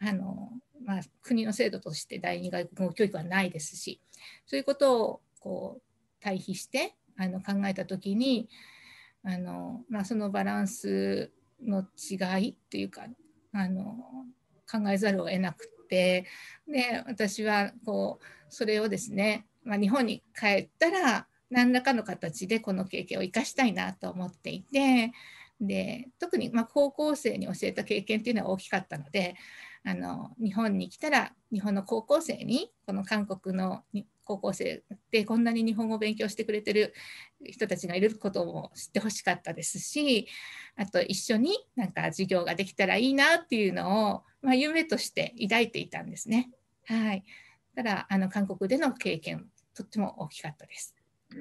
[0.00, 0.50] あの、
[0.84, 4.00] まあ、国の制度として第二外国語教育はないですし
[4.46, 5.82] そういうことをこう
[6.20, 8.48] 対比してあの考えた時に
[9.24, 11.30] あの、まあ、そのバランス
[11.62, 13.06] の違いっていうか
[13.52, 13.96] あの
[14.70, 16.26] 考えざるを得なくて
[16.68, 25.12] で私はこうそれをですね、まあ、日本に帰ったら何らかの形でこの経験を生かしたいなと思っていて
[25.60, 29.34] で特にま高校生に教えた経験っていうのは大きかったので
[29.84, 33.82] あの日本に来たら日本の高校生にこの韓国の
[34.30, 36.94] 高校生でこんなに日本語を勉強してくれてる
[37.44, 40.28] 人たちがいることも知ってほしかったですし
[40.76, 46.50] あと一緒になんか授業ができたらいいなっていうのを、まあ、夢として抱いていたんですね。
[46.86, 47.24] はい、
[47.74, 50.94] ただあの韓国での経験とっても大きかったです。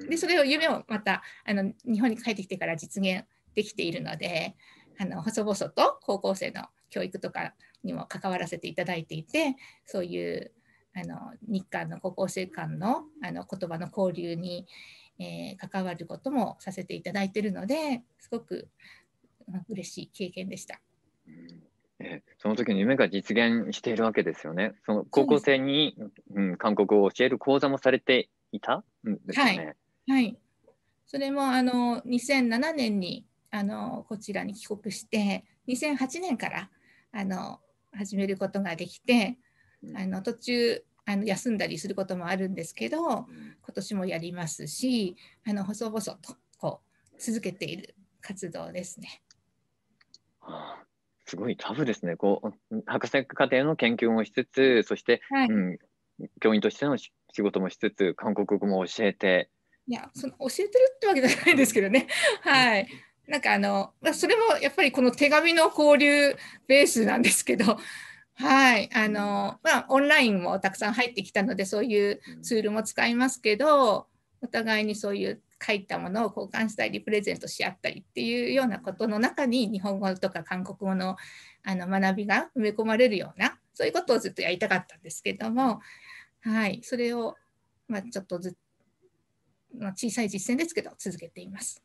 [0.09, 4.55] でそれを夢をまたあの日本に帰ってきてから実現できているので
[4.97, 10.51] あの細々と高校生の教育とかにも関わらせていただいていてそういう
[10.95, 14.67] あの日韓の高校生間のあの言葉の交流に、
[15.19, 18.67] えー、関わることもさせていただいているのですごく
[19.69, 20.79] 嬉しい経験でした。
[22.01, 24.73] えその時の夢が実現しているわけですよね。
[24.85, 25.97] その高校生に
[26.33, 28.83] う、ん、韓国語を教える講座もされていた？
[29.07, 29.75] んですよね。
[30.07, 30.37] はい、はい、
[31.05, 36.69] それもあの2007年にあのこちらに帰国して2008年から
[37.11, 37.59] あの
[37.91, 39.37] 始めることができて、
[39.95, 43.25] あの途中あの休んだりすることもあるんですけど今
[43.73, 45.15] 年もやりますし
[45.47, 49.21] あの細々とこう続けている活動ですね。
[50.39, 50.83] はあ、
[51.25, 52.15] すごいタフですね。
[52.15, 55.79] こう博士課程の研究もしつつそして、はい、うん、
[56.39, 59.49] 教員としての仕事もしつつ韓国語も教えて。
[59.87, 62.07] いやその教えてるってわけじゃないんですけどね。
[62.41, 62.87] はい。
[63.27, 66.35] なんかあのそれもやっぱりこの手紙の交流
[66.67, 67.77] ベースなんですけど、
[68.41, 74.07] はい、あのまあ、オンラインもたくさん入ってきたのでそういうツールも使いますけど
[74.41, 81.17] お互いにそういう書いたものを交換したりプレゼントし合ったりっていうようなことの中に日本語とか韓国語の
[81.63, 85.81] あの学びが埋め込まれるようなそういうことをずっとやりたかったんですけども、
[86.41, 87.35] はい、それを、
[87.89, 88.55] まあ、ちょっとず
[89.77, 91.83] まあ、小さい実践ですけど続けています。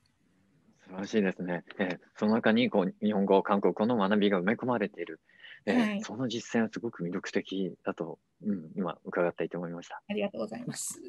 [0.85, 1.65] 素晴らしいですね。
[1.79, 5.21] えー、その中にこう日本語、韓国語の学びが埋め込まれている。
[5.67, 10.03] えー、はい、その実践はすごく魅力的だと、うん、今伺っていて思いました。
[10.09, 11.01] ありがとうございます。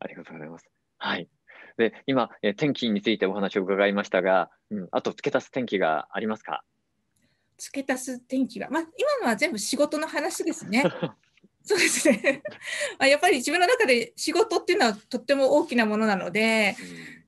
[0.00, 0.66] ありがとうございます。
[0.98, 1.28] はい。
[1.76, 6.64] で、今、えー、天気についてお話を伺いましたが、うん、あと付け足す天気がありますか？
[7.58, 10.84] 付け足す天気が、まあ、今のは全部仕事の話ですね。
[11.68, 12.44] そうですね
[13.10, 16.76] やっぱり自分の中で仕事っていうのはとっても大きなものなので、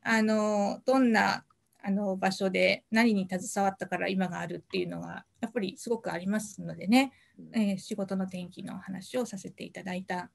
[0.05, 1.45] うん、あのどんな
[1.83, 7.13] あの場所で何に携わったから今があるっていうのがやっぱりすごくありますのでね、
[7.53, 10.31] えー、仕事の転機の話をさせていただいた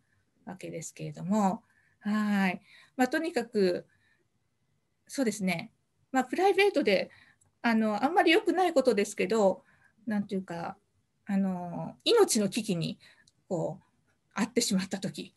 [0.45, 1.63] わけですけれども、
[2.03, 2.61] はい。
[2.97, 3.85] まあ、とにかく、
[5.07, 5.71] そうですね。
[6.11, 7.09] まあ、プライベートで、
[7.61, 9.63] あの、あんまり良くないことですけど、
[10.05, 10.77] なんていうか、
[11.25, 12.99] あの、命の危機に、
[13.47, 13.79] こ
[14.35, 15.33] う、遭ってしまった時、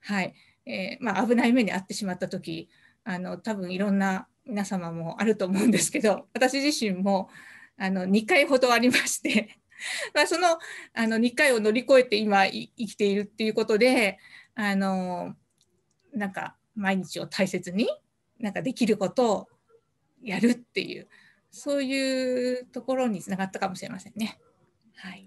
[0.00, 0.34] はい。
[0.64, 2.70] えー、まあ、危ない目に遭ってしまった時、
[3.04, 7.28] あの、多分いろんな皆様もあると思うんですけど、私自身も、
[7.76, 9.58] あの、2回ほどありまして
[10.14, 10.58] まあ、その
[10.94, 14.18] あの2回を乗り越えて今生きているっていうことで
[14.54, 15.36] あの
[16.12, 17.88] なんか毎日を大切に
[18.38, 19.48] なんかできることを
[20.22, 21.08] やるっていう
[21.50, 24.38] そういうところにつながったかもしれませんね。
[24.96, 25.26] はい。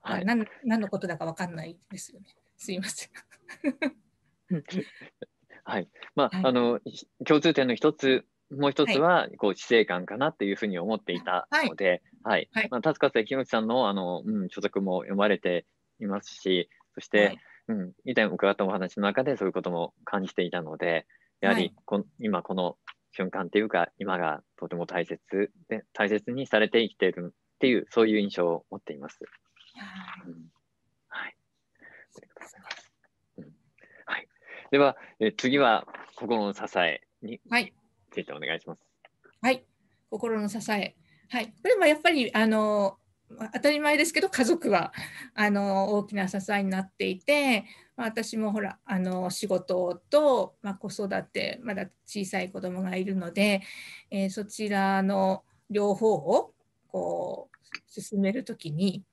[0.00, 2.34] はい、何何のことだか分かんないですよね。
[2.56, 3.10] すいません。
[5.68, 5.88] はい。
[6.14, 6.80] まあ、はい、あの
[7.26, 12.48] 共通点の一つもう一つは、こう、死生観かなっていうふうに思っていたので、はい。
[12.52, 15.66] はい、まあ、達勝木内さんの、あの、うん、著作も読まれて
[16.00, 21.06] いますし、そして、はい、うん、以前伺ったお話の中でそういうことも感じていたので、
[21.40, 22.76] やはりこ、はい、今この
[23.12, 29.18] 瞬間っていうか、今がとても大切で、大切にされて生きているっていう、そういう印象を持っています。
[30.26, 30.32] うん、
[31.08, 31.36] はい。
[31.36, 32.92] ありがとうございます。
[33.36, 33.44] うん、
[34.06, 34.28] はい。
[34.70, 37.72] では、え次は、心の支えに、はい。
[38.10, 38.80] ついてお願いします。
[39.40, 39.64] はい、
[40.10, 40.96] 心の支え。
[41.30, 42.96] はい、これもやっぱりあの
[43.52, 44.92] 当たり前ですけど家族は
[45.34, 47.64] あの大きな支えになっていて、
[47.96, 53.60] まあ、私もほらあの仕事と、まあ、子育てまだ小さい子供がいるので、
[54.10, 56.54] えー、そちらの両方を
[56.88, 59.04] こう進める時に、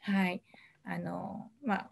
[0.00, 0.42] はい
[0.84, 1.90] あのまあ、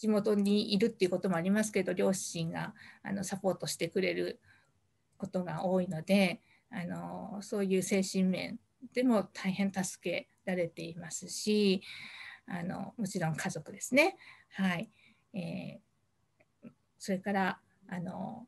[0.00, 4.40] 地元にいるっていうこともありますけど両親があのサポートしてくれる
[5.18, 8.58] ことが多いのであのそういう精神面
[8.94, 11.82] でも大変助けられていますし
[12.46, 14.16] あのもちろん家族ですね。
[14.54, 14.90] はい
[15.34, 18.46] えー、それからあの、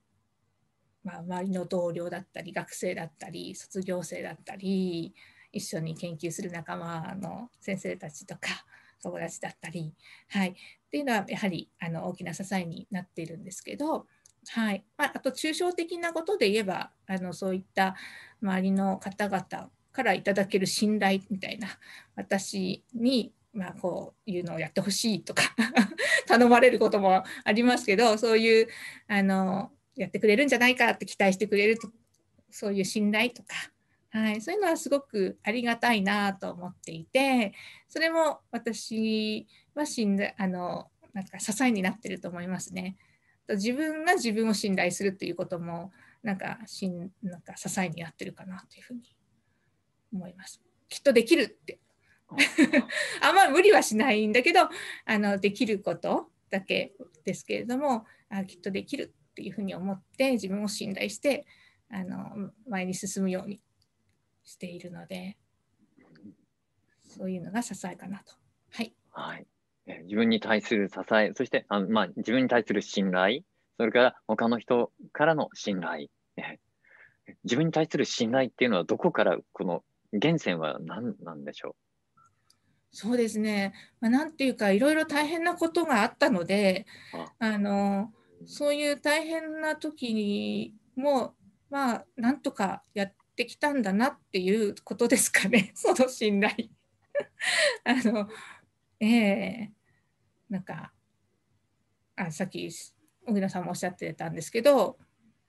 [1.05, 5.15] まあ、周りの同僚だったり学生だったり卒業生だったり
[5.53, 8.65] 一緒に研究する仲間の先生たちとか
[9.03, 9.95] 友達だったり、
[10.29, 10.55] はい、っ
[10.91, 14.07] ていうのはやはりあの大きな支えになっているんですけど
[14.49, 14.85] はい。
[14.97, 17.95] まあ、あと抽象的なことで言えばあのそういった
[18.43, 21.69] 周りの方々からいただける信頼みたいな
[22.17, 25.43] 私に、まあ、こういうのをやってほしいとか
[26.27, 28.69] 頼まれることもありますけどそういう
[29.07, 31.89] あのやってくれるんじゃないかって期待してくれると
[32.51, 33.55] そういう信頼とか、
[34.13, 37.55] はい、そういうのはすごくありがたいなと思っていて
[37.89, 42.97] それも私は信頼あのなんか支えになってると思いますね。
[43.49, 49.03] 自分が自分を信頼するっていうこともなんかしんなんか支えになってるかなというふうに
[50.13, 50.63] 思います。
[50.89, 51.81] きっとできるって
[53.21, 54.61] あんまり無理はしないんだけど
[55.05, 56.95] あのできることだけ
[57.25, 61.47] ですけれどもあきっとできるっていうふうに思って自分を信頼して
[61.91, 63.61] あの前に進むように
[64.45, 65.37] しているので
[67.03, 68.35] そういうのが支えかなと。
[68.71, 69.47] はい、はい。
[70.05, 73.41] 自分に対する支え、そしてあの、まあ、自分に対する信頼、
[73.77, 76.09] それから他の人からの信頼、
[77.45, 81.75] 自分に対する信頼っていうのはどこからこの源泉は何なんでしょう？
[82.91, 86.87] そうですね、まあ、なんていうかいろいろ大変なことがあったので
[87.41, 87.59] あ。
[87.59, 88.13] の
[88.45, 91.35] そういう大変な時にも
[91.71, 95.73] まあなんとかやってきたんだなっていうことですかね。
[95.77, 96.55] その信頼。
[97.85, 98.29] あの
[99.01, 99.73] ええ。
[100.51, 100.93] ー、なんか
[102.17, 104.99] あさっき小倉さんもおっしゃってたんですけど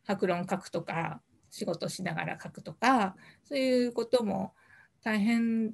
[0.04, 4.54] 白論書くとか仕事しながら書くとかそういうことも
[5.02, 5.74] 大変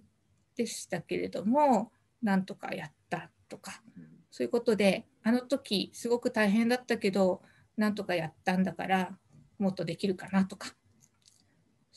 [0.55, 1.91] でしたけれども
[2.21, 3.81] なんとかやったとか
[4.29, 7.41] そういうことであの時すごく大変だったけど
[7.77, 9.17] なんとかやったんだから
[9.57, 10.75] もっとできるかなとか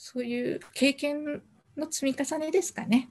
[0.05, 1.43] そういう経験
[1.77, 3.09] の積み重ねですかね。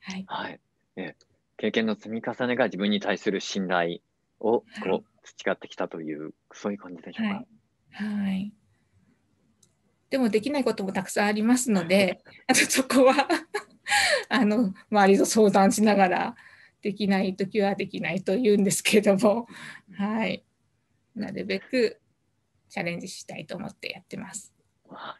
[0.00, 0.60] はい、はい、
[0.96, 1.14] え
[1.56, 4.00] 経験の積み重ねが自分に対する信頼
[4.40, 7.34] をこう、はい、培ってきたという、そういう感じでしょうか。
[7.92, 8.52] はい、はい、
[10.10, 13.28] でもできないこともたくさんありますので、あとそこは
[14.28, 16.36] あの周りと相談しながら
[16.82, 19.46] できない時はできないと言うんですけれども、
[19.96, 20.44] はい、
[21.14, 22.00] なるべく
[22.68, 24.52] チャレンジしたいと思ってやってます。
[24.88, 25.16] は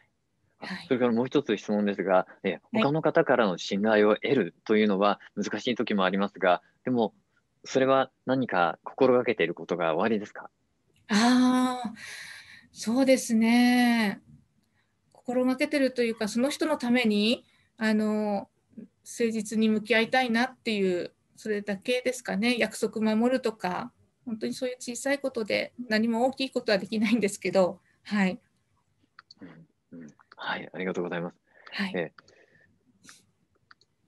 [0.87, 7.13] それからもう一つ質問ですが、え他の方からの信頼を得るというのは難しい時もありますが、でも、
[7.63, 10.49] それは何か心がけていることがおありですか？
[11.09, 11.93] ああ、
[12.71, 14.21] そうですね。
[15.11, 17.43] 心がけてるというか、その人のために、
[17.77, 18.49] あの、
[19.03, 22.57] 誠実に向き合いたいなっていう、それだけですかね。
[22.57, 23.91] 約束守るとか、
[24.25, 28.39] 本当にそういう小さいことで何も大きいことはできないんですけど、はい。
[30.43, 31.35] はい、ありがとうございます。
[31.71, 31.91] はい。
[31.95, 32.11] え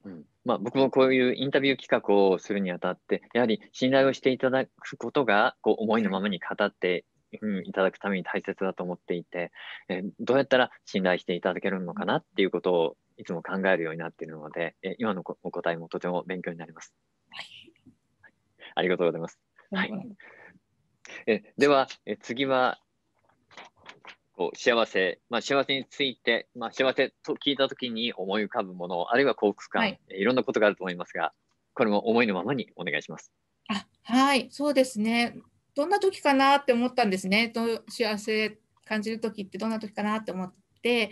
[0.04, 7.04] ー、うんまあ、僕もこういうインタビュー企画をするにあたって、やはり信頼をしていただくことが、こう思いのままに語って
[7.42, 9.50] うん、いただくために大切だと思っていて、
[9.88, 16.94] えー、どうやったら信頼していただけるのかなっていうことをいつも考えるようになっているので、えー、今のお答えもとても勉強になります。
[17.30, 17.46] はい、
[18.74, 19.38] ありがとうございます。
[19.72, 19.92] はい、
[21.26, 22.78] えでは、え次は
[24.36, 31.32] こう幸せ、まあ、幸せについて、まあ、幸せと聞いたときに思い浮かぶもの、あるいは幸福感、はい、いろんなことがあると思いますが、
[31.74, 33.32] これも思いのままにお願いします。
[33.68, 35.36] あはい、そうですね。
[35.74, 37.52] どんな時かなって思ったんですね。
[37.88, 41.10] 幸せ感じる時ってどんな時かなって思って、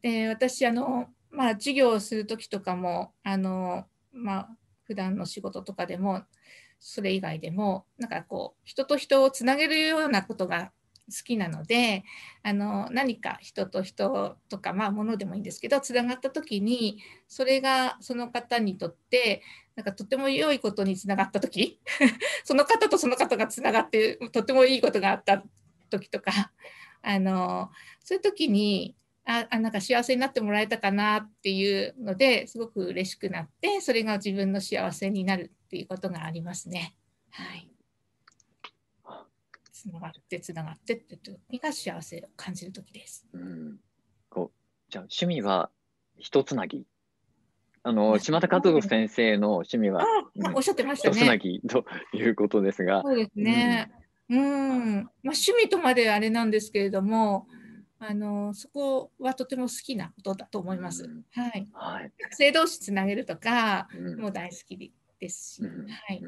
[0.00, 4.48] で私あの、まあ、授業をする時とかもあの、まあ
[4.84, 6.22] 普段の仕事とかでも
[6.78, 10.70] それ以外でもなんかこう人と人をつなげるようなことが好
[11.24, 12.04] きなので
[12.42, 16.98] あの何か人と人とかまあ物でもいいんですけどつながった時に
[17.28, 19.42] それがその方にとって
[19.74, 21.80] なんかとても良いことにつながった時
[22.44, 25.42] その方とその方がつながってとてもいいことがあった
[25.90, 26.52] 時とか
[27.02, 28.94] あのそういう時に
[29.24, 36.94] ああなんか幸せになってもらえたかなっていうのですごく嬉しくなってそれが自分の幸せになるっていうことがありますね。
[37.30, 37.71] はい
[39.82, 43.26] つながってつながってって時が幸せを感じる時です。
[43.32, 43.76] うん、
[44.28, 45.70] こうじゃあ趣味は
[46.18, 46.86] 一つなぎ
[47.82, 50.04] あの島田和夫先生の趣味は、
[50.36, 51.16] うん、おっしゃってましたね。
[51.16, 53.02] 一つなぎということですが。
[53.02, 53.90] そうですね。
[54.28, 57.48] うん、うん、まあ、趣味とまであれなんですけれども、
[57.98, 61.04] あのそこはとても好きなことだと思います。
[61.04, 61.68] うん、はい。
[61.72, 66.22] はい、学生同士つなげるとか、も大好きですし、はい。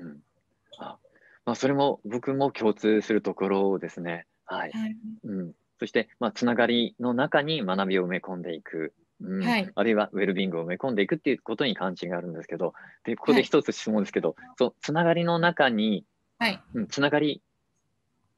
[0.80, 0.98] あ
[1.46, 4.26] まあ、それも僕も共通するところですね。
[4.46, 4.72] はい。
[4.72, 8.94] はい、うん、そして、まあ、つながりの中に学びを埋め込んでいく。
[9.20, 12.74] うん、はい、あるいはウェルビングを埋め込んでいくっていうことに関心があるんですけど、
[13.04, 16.04] でここで一つ質問ですけど、はい、そうつながりの中に、
[16.38, 16.62] はい。
[16.74, 17.42] うん、つながり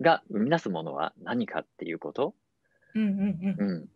[0.01, 2.35] が生み出すものは何かっていうこと、
[2.95, 3.71] うんうんうん。
[3.71, 3.87] うん、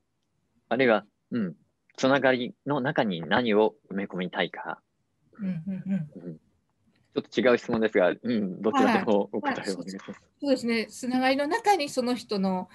[0.69, 1.55] あるいは、うん、
[1.97, 4.81] つながりの中に何を埋め込みたいか、
[5.39, 6.25] うんうんうん。
[6.25, 6.41] うん
[7.15, 10.21] ちょっと違う質問ですが、うん、どちらでもお答えをお願いします。
[10.41, 12.69] そうですね、つながりの中にその人の、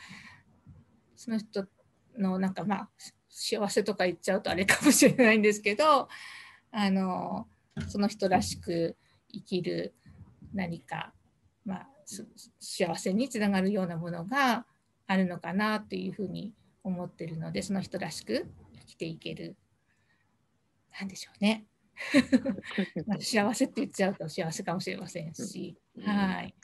[1.15, 1.65] その人
[2.17, 2.89] のなんかまあ、
[3.29, 6.09] 幸せとか言っちゃうとあれかもしれないんですけど、
[6.71, 7.47] あの
[7.87, 8.97] その人らしく
[9.31, 9.93] 生きる
[10.53, 11.13] 何か、
[11.65, 11.87] まあ、
[12.59, 14.65] 幸せにつながるようなものが
[15.07, 19.55] あるのかなというふうに思ってるので、その人らしく生きていける、
[20.99, 21.65] なんでしょうね。
[23.19, 26.55] 幸せって言っちゃうと幸せかもしれませんし、はい。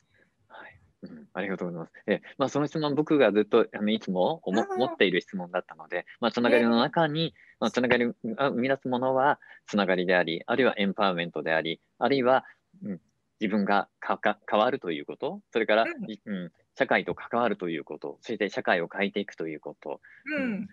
[1.04, 1.94] うん、ありがとうございます。
[2.08, 12.46] えまあ、その質問、僕がずっとあのいつも思っている質問だったので、まあ、つながりの中に、まあ、つながりが生み出すものはつながりであり、あるいはエンパワーメントであり、あるいは、
[12.84, 13.02] うん、
[13.40, 20.02] 自分がかか変わるということ、それから、うん、うん、社会と関わるということ、そして社会を変えていくということ、
[20.38, 20.68] うん、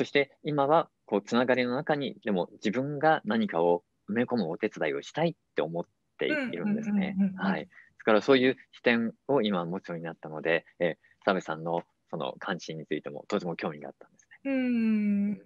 [0.00, 5.84] そして今はこうつながりの中にでも自分が何かを埋め込むお手伝いをしたいって思っ
[6.18, 7.16] ているんですね。
[7.36, 7.64] はい。
[7.64, 14.50] ですからそういう視点を今持つようになったので、えー、澤部さんのその関心についてもとても興味があったんですね。
[14.50, 15.38] うん。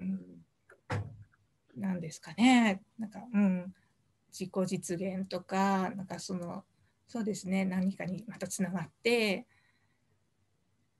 [1.74, 2.80] なんですかね。
[2.96, 3.74] なんか、うん。
[4.32, 6.62] 自己実現とか、なんかその、
[7.08, 7.64] そうですね。
[7.64, 9.48] 何かにまたつながって、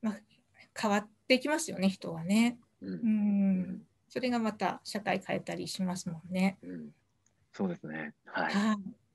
[0.03, 0.15] まあ、
[0.77, 2.59] 変わっていきますよね、人はね。
[2.87, 6.59] うん、それがまた社会変えたりしますもんね。
[6.63, 6.91] うん、
[7.53, 8.15] そうですね。
[8.27, 8.55] はい。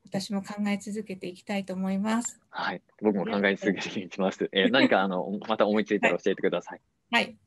[0.05, 2.39] 私も考え続けていきたいと思います。
[2.49, 4.49] はい、僕も考え続けていきます。
[4.53, 6.81] えー、何かあのまた思いついたら教えてください。
[7.11, 7.37] はい。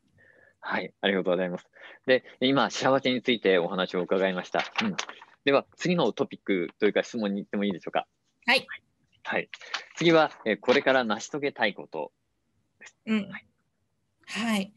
[0.60, 1.68] はい、ありがとうございます。
[2.06, 4.62] で、今幸せについてお話を伺いました。
[4.84, 4.96] うん。
[5.44, 8.06] では次のトピックというか質問に行ってもいいでしょうか？
[8.46, 8.66] はい。
[9.24, 9.48] はい。
[9.96, 12.12] 次は、えー、これから成し遂げたいこと
[12.78, 12.96] です。
[13.06, 13.28] うん。
[13.28, 13.46] はい。
[14.26, 14.72] はい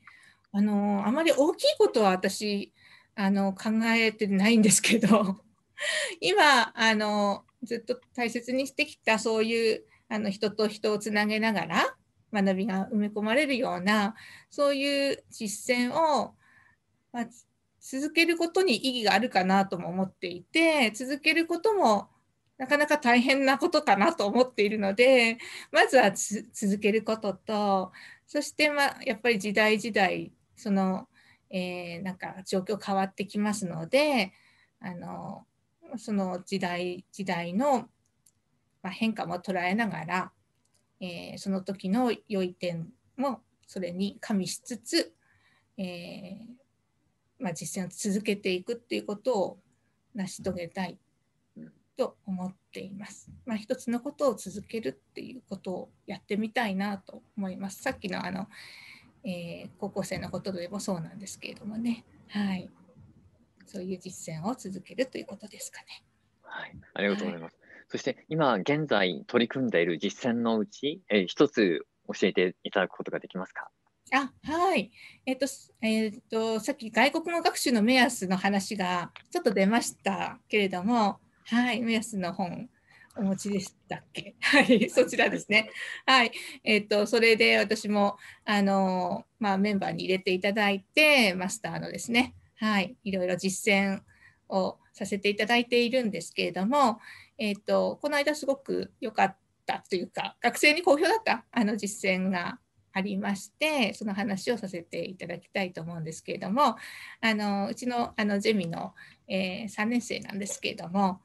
[0.55, 2.71] あのあまり大きいことは私
[3.13, 5.41] あの考えてないんですけど
[6.21, 11.97] 今あのずっと大切にしてきたそういうあの人と人をつなげながら
[12.31, 14.15] 学びが埋め込まれるような
[14.49, 16.35] そういう実践を、
[17.11, 17.27] まあ、
[17.81, 22.07] 続けることに意義があるかなとも思っていて続けることも
[22.57, 25.37] なかなか大変なことかなと思っているので
[25.73, 27.91] まずは続けることと
[28.25, 31.07] そしてまあやっぱり時代時代その、
[31.49, 34.33] えー、なんか状況変わってきますので
[34.79, 35.45] あの
[35.97, 37.89] その時代時代の、
[38.81, 40.31] まあ、変化も捉えながら
[40.99, 42.87] えー、その時の良い点
[43.17, 45.13] もそれに加味しつつ、
[45.77, 45.83] えー、
[47.39, 49.59] まあ、実践を続けていくっていうことを
[50.13, 50.97] 成し遂げたい
[51.97, 53.29] と思っています。
[53.45, 57.81] まあ、一つのことを続けるっていうことをやってみたいなと思います。
[57.81, 58.47] さっきのあの、
[59.25, 62.69] えー、高校生のことでもそうなんですけれどもね、はい、
[63.65, 66.03] そういう実践を続けるということですかね。
[66.43, 67.57] はい、ありがとうございます。
[67.59, 73.69] はい、そして今現在取り組んでいる実践のうち、えー、一つ教えていただくことができますか？
[74.13, 74.91] あはい。
[75.25, 75.47] えっ、と、
[75.81, 82.69] えっ、と、さっき外国語学習の目安の話がちょっと出ましたけれども、はい、目安の本
[83.17, 84.35] お持ちでしたっけ？
[84.41, 85.69] はい、そちらですね。
[86.05, 86.31] はい、
[86.63, 94.01] えっ、と、それで私も、あの、まあ、メンバーに入れていただいて、マスターのですね、はい、いろいろ実践
[94.49, 96.99] をさせていただいているんですけれども、
[97.37, 102.59] えっ、と、この間すごく良かったというか、学生に好評だったあの実践が
[102.95, 106.77] ありましてその話をさせていただきたいと思うんですけれども
[107.19, 108.93] あのうちのあのゼミの、
[109.27, 111.19] えー、3年生なんですけれども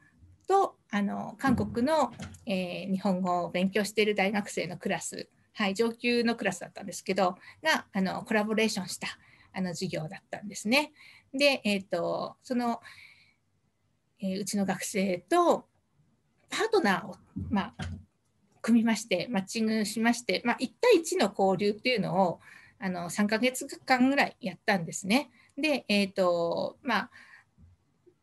[0.50, 2.10] とあの韓国の、
[2.44, 9.06] えー、日本語を勉強している大学生のクラス、はい、上級のクラスだったんですけどがあのコラボレーションした
[9.52, 10.92] あの授業だったんですね。
[11.32, 12.80] で、えーと、その、
[14.20, 15.66] えー、うちの学生と
[16.48, 17.16] パートナーを、
[17.48, 17.84] まあ、
[18.60, 22.40] 組みましてマッチングしまして、まあ、1対1の交流っていうのを
[22.80, 25.30] あの3ヶ月間ぐらいやったんですね。
[25.56, 27.10] で、えーとまあ、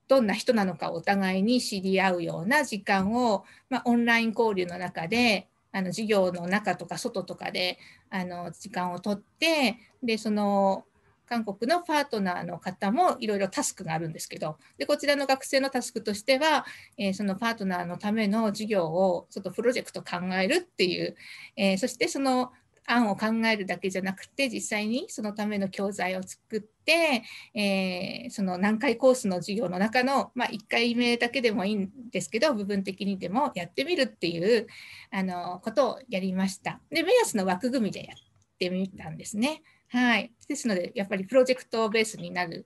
[0.08, 7.78] どんな人なのかお互いに知り合うような時間を、まあ、オンライン交流の中であの授業の中とか外とかで
[8.10, 10.86] あの時間をとってでその
[11.28, 16.66] 韓国のパートナーの方もいろいろタスクがあるんですけどでこちらの学生のタスクとしては、
[16.98, 21.16] えー、そのパートナーのための授業をちょっとプロジェクト考えるっていう、
[21.58, 22.52] えー、そしてその
[22.88, 27.24] 案を考えるだけじゃなくて実際にそのための教材を作って、
[27.54, 34.68] えー、その何回コースの授業の中の、まあ、1回目だけでもいいんですけど部分的にでもやってみるっていう
[35.12, 36.80] あのことをやりました。
[36.90, 38.18] で目安の枠組みでやっ
[38.58, 39.62] てみたんですね。
[39.90, 42.66] はい、ですので、やっぱりプロジェクトベースになる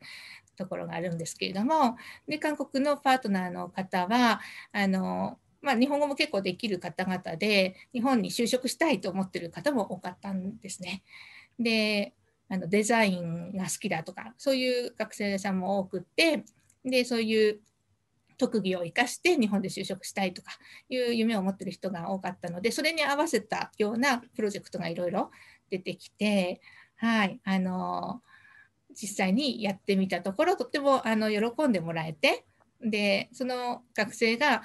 [0.57, 1.97] ところがあるんですけれども、
[2.27, 4.41] で韓国のパートナーの方は、
[4.71, 11.03] あのまあ、日本語も結構できる方々で、日本に就職したいと思ってる方も多かったんですね。
[11.59, 12.13] で、
[12.49, 16.43] あのデザインが好きだとか、そういう学生さんも多くって、
[16.83, 17.59] でそういう
[18.37, 20.51] 特技を生かして日本で就職したいとか
[20.89, 25.29] いう夢を持ってる人が多かったのでそれに合わせたようなプロジェクトがいろいろ
[25.69, 26.59] 出てきて
[27.01, 28.21] はい、あの
[28.91, 32.45] 実際にやってみたところとってもあの喜んでもらえて
[32.79, 34.61] でその学生が、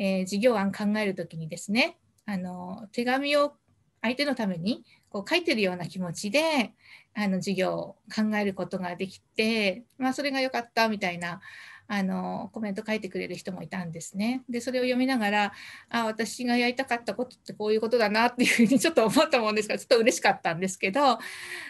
[0.00, 3.52] えー、授業案考える時にですねあの手紙を
[4.00, 6.72] 相手のためにこう書いてるような気持ちで
[7.14, 11.40] あの授業を考えることができて、まあ、それが良かったみたいな
[11.86, 14.42] あのコメント書いてくれる人もいたんですね。
[14.48, 15.52] でそれを読みながら
[15.90, 21.18] あ私がやりたかったことってこういうことだなっていうふうにちょっと思ったもんですからちょっと嬉しかったんですけど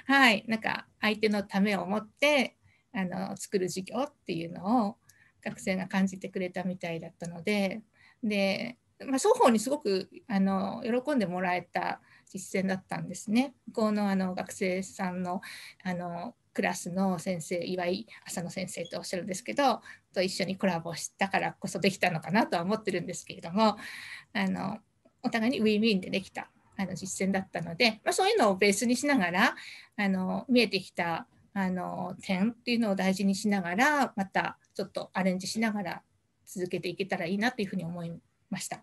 [0.07, 2.55] はいなんか相手のためを思って
[2.93, 4.97] あの作る授業っていうのを
[5.43, 7.81] 学生が感じてくれたみたいだったので
[8.23, 13.55] で、まあ、双方にすごくあの喜んでもらえた実践だったんですね。
[13.69, 15.41] 向こうのあの学生さんの
[15.83, 19.81] あのクラスの先生岩井浅野先生とおっしゃるんですけど
[20.13, 23.77] と一緒にコラボしたからこそできたのかなとは思ってるんですけれども
[24.33, 24.79] あの
[25.23, 29.55] お互いにウィンウィンでできたあの実践だったので、まあ、そういうのをベースにしながら
[29.97, 36.03] あの見えてきたあの点っていうのを大事にしながらまたちょっとアレンジしながら
[36.53, 38.13] 続けていけたらいいなというふうに思い
[38.51, 38.83] ました。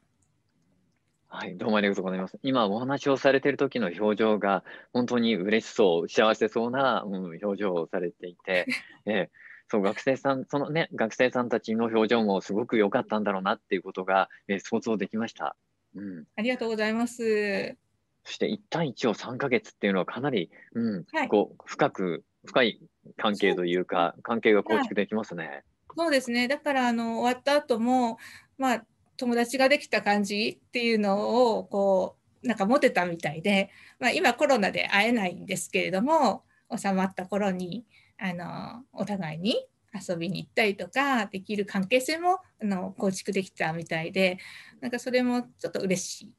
[1.28, 2.40] はい、どうもありがとうございます。
[2.42, 4.64] 今お話をされている時の表情が
[4.94, 8.66] 本当に嬉しそう、幸せそうな、うん、表情をされていて、
[9.06, 9.30] えー、
[9.68, 15.58] そう学生さん、そのね、学生さんたちの表情もすごく良かったんだろうなっていうことが、えー、想像できました。
[15.94, 16.24] うん。
[16.38, 17.76] ありがとうございます。
[18.24, 22.82] そして1対1を3ヶ月っていうのはかなり、うん、はい、こう深く、深い
[23.18, 25.66] 関係というか、関係が構築できますね。
[25.98, 26.48] そうですね。
[26.48, 28.18] だからあの終わった後も、
[28.58, 28.86] まあ
[29.18, 36.44] 友達ができた感じっていうのをこうなんか持てたみたいで、まあ、今コロナで会えないんですけれども
[36.76, 37.84] 収まった頃に
[38.20, 39.56] あのお互いに
[39.94, 44.38] 遊びに行ったりとかできる関係性もあの構築できたみたいで
[44.82, 46.34] なんかそれもちょっと嬉しい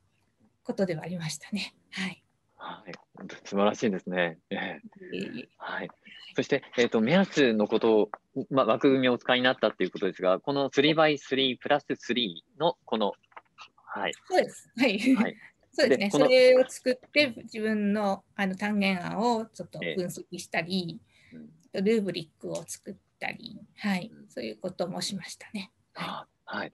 [0.63, 1.75] ことではありましたね。
[1.91, 2.23] はい、
[2.59, 2.93] はい、
[3.45, 4.39] 素晴らしいですね。
[4.51, 5.89] えー、はい。
[6.37, 8.11] そして、えっ、ー、と、目安のことを、
[8.51, 13.13] まあ、枠組みをお使いになったっていうことですが、この 3x3 プラス3のこの、
[13.85, 14.13] はい。
[14.29, 14.71] そうです。
[14.77, 14.99] はい。
[15.15, 15.37] はい、
[15.73, 16.11] そうですね。
[16.11, 21.01] それを作って自分のあの単元案をちょっと分析したり、
[21.33, 25.71] うんルーブリックを作ったり、はい、そういうこともしましたね。
[25.95, 26.73] ははい。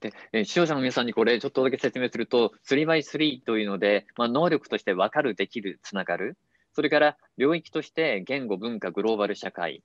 [0.00, 6.36] で、えー視聴者の皆さんにこれちょっとだけ説明すると、3x3 というので、まあ、能力として分かる、できる、つながる。
[6.74, 9.82] それから領域として言語、文化、グローバル社会。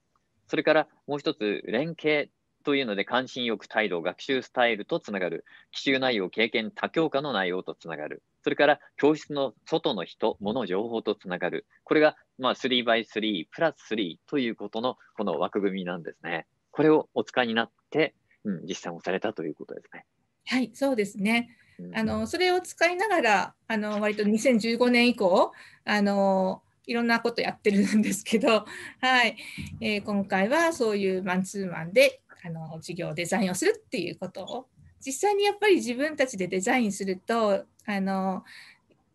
[0.47, 2.31] それからもう一つ、連携
[2.63, 5.45] というので、関心欲、態度、学習スタイルとつながる。
[5.71, 8.23] 奇襲内容、経験、多教科の内容とつながる。
[8.43, 11.65] それから教室の外の人、物、情報とつながる。
[11.83, 16.45] これが、まあ、3x3 プラス3ということのこの枠組みなんですね。
[16.71, 20.05] これをお使いになって、うん、実践をされたということですね。
[20.45, 21.57] い、はい、そうですね。
[21.79, 25.51] うんあのそれを使いながらあの割と2015年以降
[25.83, 28.65] あのいろんなことやってるんですけど、
[29.01, 29.35] はい
[29.79, 34.67] えー今回はそういうマンツーマンであの授業デザインをするっていうことを
[35.03, 38.43] 実際にやっぱり自分たちでデザインするとあの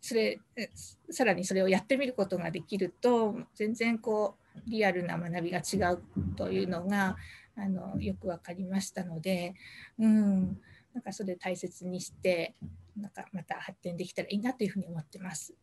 [0.01, 0.69] それえ
[1.09, 6.01] さらにそれをやってみることができると全然こうリアルな学びが違う
[6.35, 7.17] というのが
[7.57, 9.55] あのよく分かりましたので、
[9.99, 10.59] うん、
[10.93, 12.55] なんかそれ大切にして
[12.95, 15.53] なんかまた発展できたらいいなというふうに思ってます。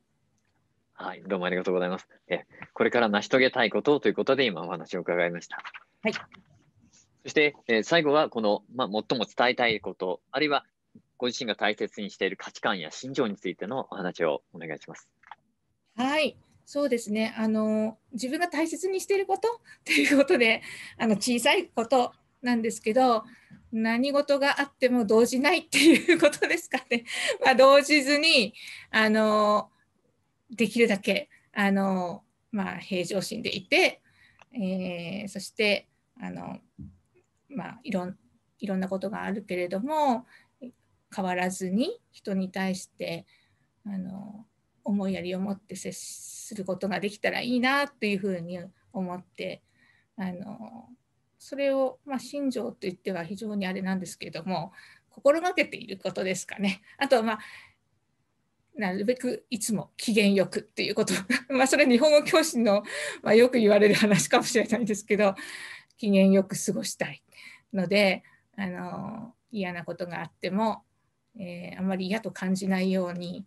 [0.94, 2.08] はい、どうもありがとうございます。
[2.28, 5.62] えこれから成し遂げたいことということで今お話を伺いました。
[6.02, 6.12] はい。
[7.22, 10.64] そして、えー最後はこの、まあ、最も伝えたいこと、あるいは
[11.16, 15.08] ご自身が大切にしている価値観や心情についてのお話をお願いします。
[15.96, 16.36] はい、
[16.66, 17.34] そうですね。
[17.36, 20.62] あの自分が大切にしていること ということで、
[20.96, 22.12] あの小さいこと
[22.42, 23.24] なんですけど、
[23.72, 27.04] 何事があっても動じないっていうことですかね。
[27.44, 28.54] まあ、動じずに
[28.90, 29.70] あの
[30.50, 34.00] できるだけあの、まあ、平常心でいて、
[34.52, 35.88] えーそして
[36.20, 36.60] あの、
[37.48, 38.18] まあ、いろん
[38.60, 40.26] いろんなことがあるけれども
[41.14, 43.26] 変わらずに人に対して
[43.84, 44.46] あの
[44.84, 48.60] 思いやりを持って接することができたらいいなというふうに
[48.92, 49.62] 思って
[50.16, 50.88] あの
[51.38, 54.72] それを、まあ、信条といっては非常にあれなんですけれども
[55.10, 56.82] 心がけていることですかね。
[56.98, 57.38] あとはまあ
[58.76, 61.14] なるべくいつも機嫌よくっていうこと
[61.48, 62.82] まあそれ日本語教師の、
[63.22, 65.36] まあ、よく言われる話かもしれないんですけど
[65.96, 67.22] 機嫌よく過ごしたい
[67.72, 68.24] ので
[68.56, 70.82] あの嫌なことがあっても、
[71.38, 73.46] えーあまり嫌と感じないように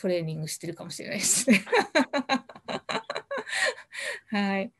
[0.00, 1.64] トレーニングしてるかもしれないですね。
[4.30, 4.72] はい。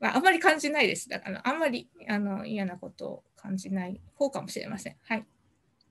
[0.00, 1.08] まあ、あんまり感じないです。
[1.08, 4.96] だからあんまりあの嫌なことを感じない方かもしれません。
[5.02, 5.26] はい。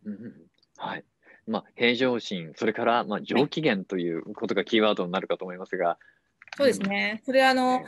[0.05, 0.33] うんうん
[0.77, 1.03] はい。
[1.47, 5.97] まあ、平常心、それから、まあ、上機嫌ということがキーワードになるかと思いますが、
[6.55, 7.21] そうですね。
[7.25, 7.85] それあの、ね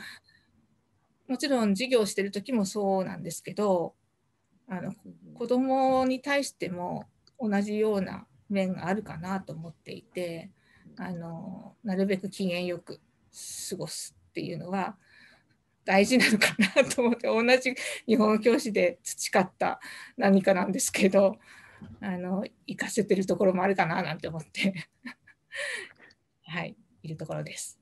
[1.30, 3.94] もちろん授業してる時もそうなんですけど、
[4.66, 4.92] あの
[5.34, 7.06] 子供に対しても
[7.38, 10.50] 同じような面があるかなと思っていて、
[11.02, 13.00] あのなるべく機嫌よく
[13.70, 14.96] 過ごすっていうのは
[15.86, 17.74] 大事なのかなと思って同じ
[18.06, 19.80] 日本語教師で培った
[20.18, 21.38] 何かなんですけど
[22.02, 24.74] あの活かせてるところもあるかななんて思って
[26.46, 27.80] はいいるところです。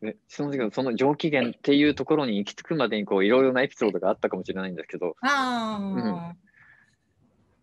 [0.00, 6.36] ね、すみませんけど、その上機嫌っていうところに行き着くまでにこういろいろなエピソードがあったかもしれないんですけど、ああ、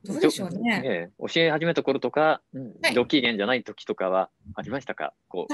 [0.05, 0.81] どうでしょうね。
[0.85, 5.13] ええ教え始めた頃とか、うんはい上機嫌じゃない時とかはありましたか？
[5.27, 5.53] こう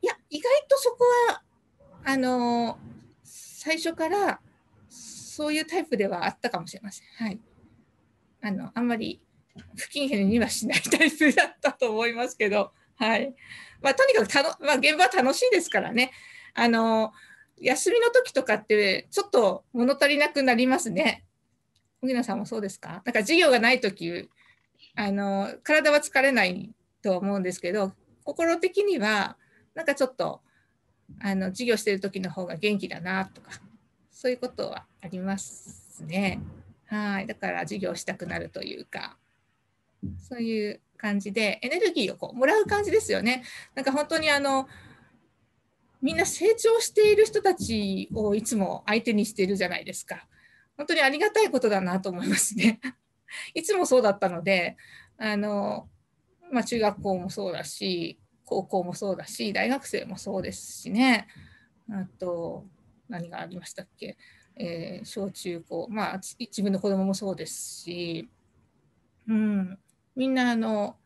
[0.00, 1.42] いや、意外とそこは、
[2.04, 2.78] あの
[3.22, 4.40] 最初から
[4.88, 7.06] そういうタイプではあったかもしれません。
[7.16, 7.40] はい。
[8.42, 9.20] あの、あんまり
[9.76, 13.34] 不機嫌にはしないタイプだったと思いますけど、はい。
[13.80, 16.10] まあ、とにかくたの、まあ、現場は楽しいですからね。
[16.54, 17.12] あの
[17.58, 21.24] 休みの時とかって、ちょっと物足りなくなりますね。
[22.02, 23.02] 荻野さんもそうですか？
[23.04, 24.28] なんか授業がない時
[24.96, 27.92] あの体は疲れないと思うんですけど、
[28.24, 29.36] 心的には、
[29.74, 30.40] なんかちょっと
[31.20, 33.50] あの授業してる時の方が元気だなとか
[34.10, 36.40] そういうことはありますね。
[36.86, 39.16] はいだから授業したくなるというか
[40.18, 43.44] そういう感じでエネルギーをこうもらう感じですよね。
[43.74, 44.68] なんか本当にあの
[46.02, 50.26] みんな成長している人たちをいつも相手にしてるじゃないですか。
[50.76, 52.80] 本当にありがたいことだなと思いますね。
[53.54, 54.76] いつもそうだったので
[55.16, 55.88] あの、
[56.50, 61.28] まあ、中学校もそうだし高校もそうだし大学生もそうですしね。
[61.90, 62.66] あと
[63.08, 64.16] 何がありましたっけ、
[64.56, 68.28] えー小中高まあ自分の子供もそうですし、
[69.26, 69.78] うん、
[70.14, 70.96] みんなあの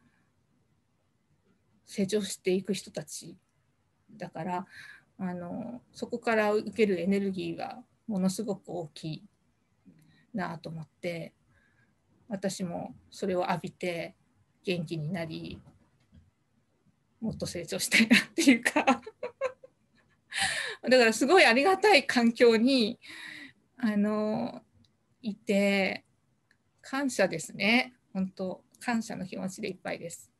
[1.84, 3.36] 成長していく人たち
[4.10, 4.66] だから
[5.18, 9.24] あのそこから受けるエネルギーはものすごく大きい。
[10.36, 11.32] なと思って
[12.28, 14.14] 私もそれを浴びて
[14.64, 15.60] 元気になり
[17.20, 18.84] もっと成長したいなっていうか。
[20.82, 23.00] だからすごいありがたい環境に
[23.76, 24.62] あの
[25.22, 26.04] いて
[26.82, 27.94] 感謝ですね。
[28.12, 30.30] 本当感謝の気持ちでいっぱいです。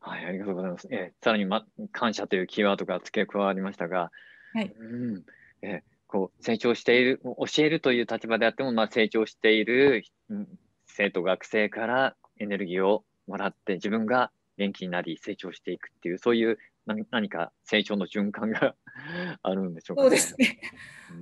[0.00, 0.88] はい、ありがとうございます。
[0.90, 4.10] えー、さらに、ま、感謝というキーワードが付け加わりましたが、
[4.52, 5.24] はい、うん。
[5.62, 5.82] えー、
[6.12, 10.48] こう成長している、教えるという立場であっても、まあ、成長している、うん、
[10.86, 18.74] 生徒、学生からエネルギーをもらって、自分が元気になり、成長していくっていう、そういう何か成長の循環が
[19.42, 20.60] あるんでしょうか、ね、そうですね。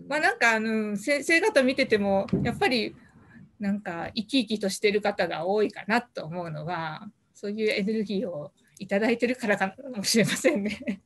[0.08, 2.96] まあなんかあの先生方見ててもやっぱり
[3.60, 11.02] なんか生き生きとしてる方が多いかなと思うのはそういうエネルギーをいただいてるからかもしれませんね。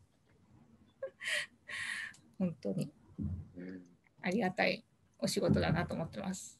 [2.39, 2.91] 本当に
[4.24, 4.84] ありがたい
[5.18, 6.58] お仕事だなと思ってます。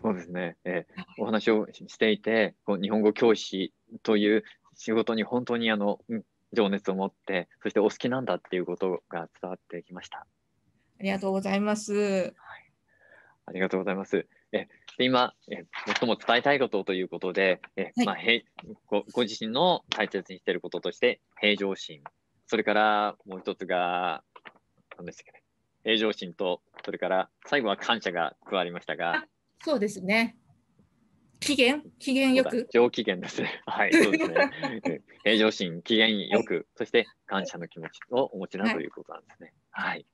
[0.00, 3.74] そうですね、えー、お話をしていてこう日本語教師
[4.04, 4.44] という
[4.76, 5.98] 仕事に本当にあの
[6.52, 10.26] 情熱を持ってそしてお好きなんだっていうことが伝わってきました。
[11.00, 11.92] ありがとうございます。
[11.94, 12.34] はい、
[13.46, 14.26] ありがとうございます。
[14.52, 14.68] え
[14.98, 15.64] で今え、
[16.00, 18.44] 最も伝えたいことということで、え、はい、まあ、へ
[18.86, 22.02] ごご自身の大切にしていることとして、平常心、
[22.46, 24.24] それからもう一つが、
[24.96, 25.37] 何ですかね、
[25.88, 29.24] 平常心と、それから最後は感謝が加わりましたが、
[29.64, 30.36] そうですね。
[31.40, 31.80] 機嫌？
[31.98, 32.68] 機嫌よく？
[32.70, 33.58] 上機嫌ですね。
[33.64, 35.00] はい、そうですね。
[35.24, 39.54] 平常心、機嫌よく、はい、そして感謝の気持ちをお持ちだということなんですね。
[39.70, 40.06] はい、はい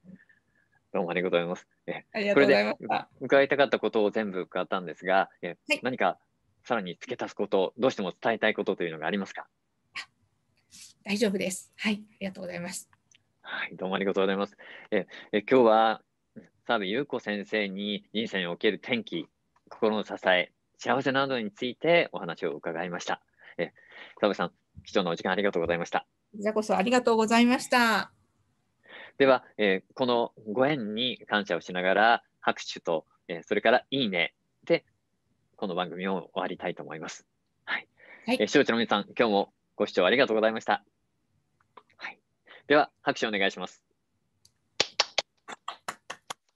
[0.92, 1.66] どうもありがとうございます。
[1.88, 3.08] えありがとうございました。
[3.20, 6.20] 伺いたかったことを全部伺ったんですが、え、はい、何か
[6.62, 9.48] さらに付け足すこと、どうしても伝えたいことというのがありますか？
[11.02, 11.72] 大丈夫です。
[11.78, 12.88] はい、ありがとうございます。
[13.46, 14.56] はい、どうもありがとうございます。
[14.90, 16.02] ええ今日は
[16.66, 19.28] 澤部優子先生に人生における転機、
[19.68, 23.20] 心の支え、幸せなどについてお話を伺いました。
[23.58, 23.72] え
[24.18, 24.52] 澤部さん、
[24.84, 26.06] 貴重なお時間ありがとうございました。
[26.32, 28.12] こちらこそありがとうございました。
[29.18, 34.34] では、えー、このご縁に感謝をしながら、拍手と、えー、それからいいね
[34.64, 34.86] で、
[35.56, 37.26] この番組を終わりたいと思います。
[37.66, 37.86] はい。
[38.26, 40.82] はい、えー、視聴者の皆さん、今日もご視聴ありがとうございました。
[42.66, 43.82] では、拍手お願いします。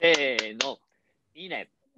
[0.00, 0.78] せーの、
[1.34, 1.68] いいね。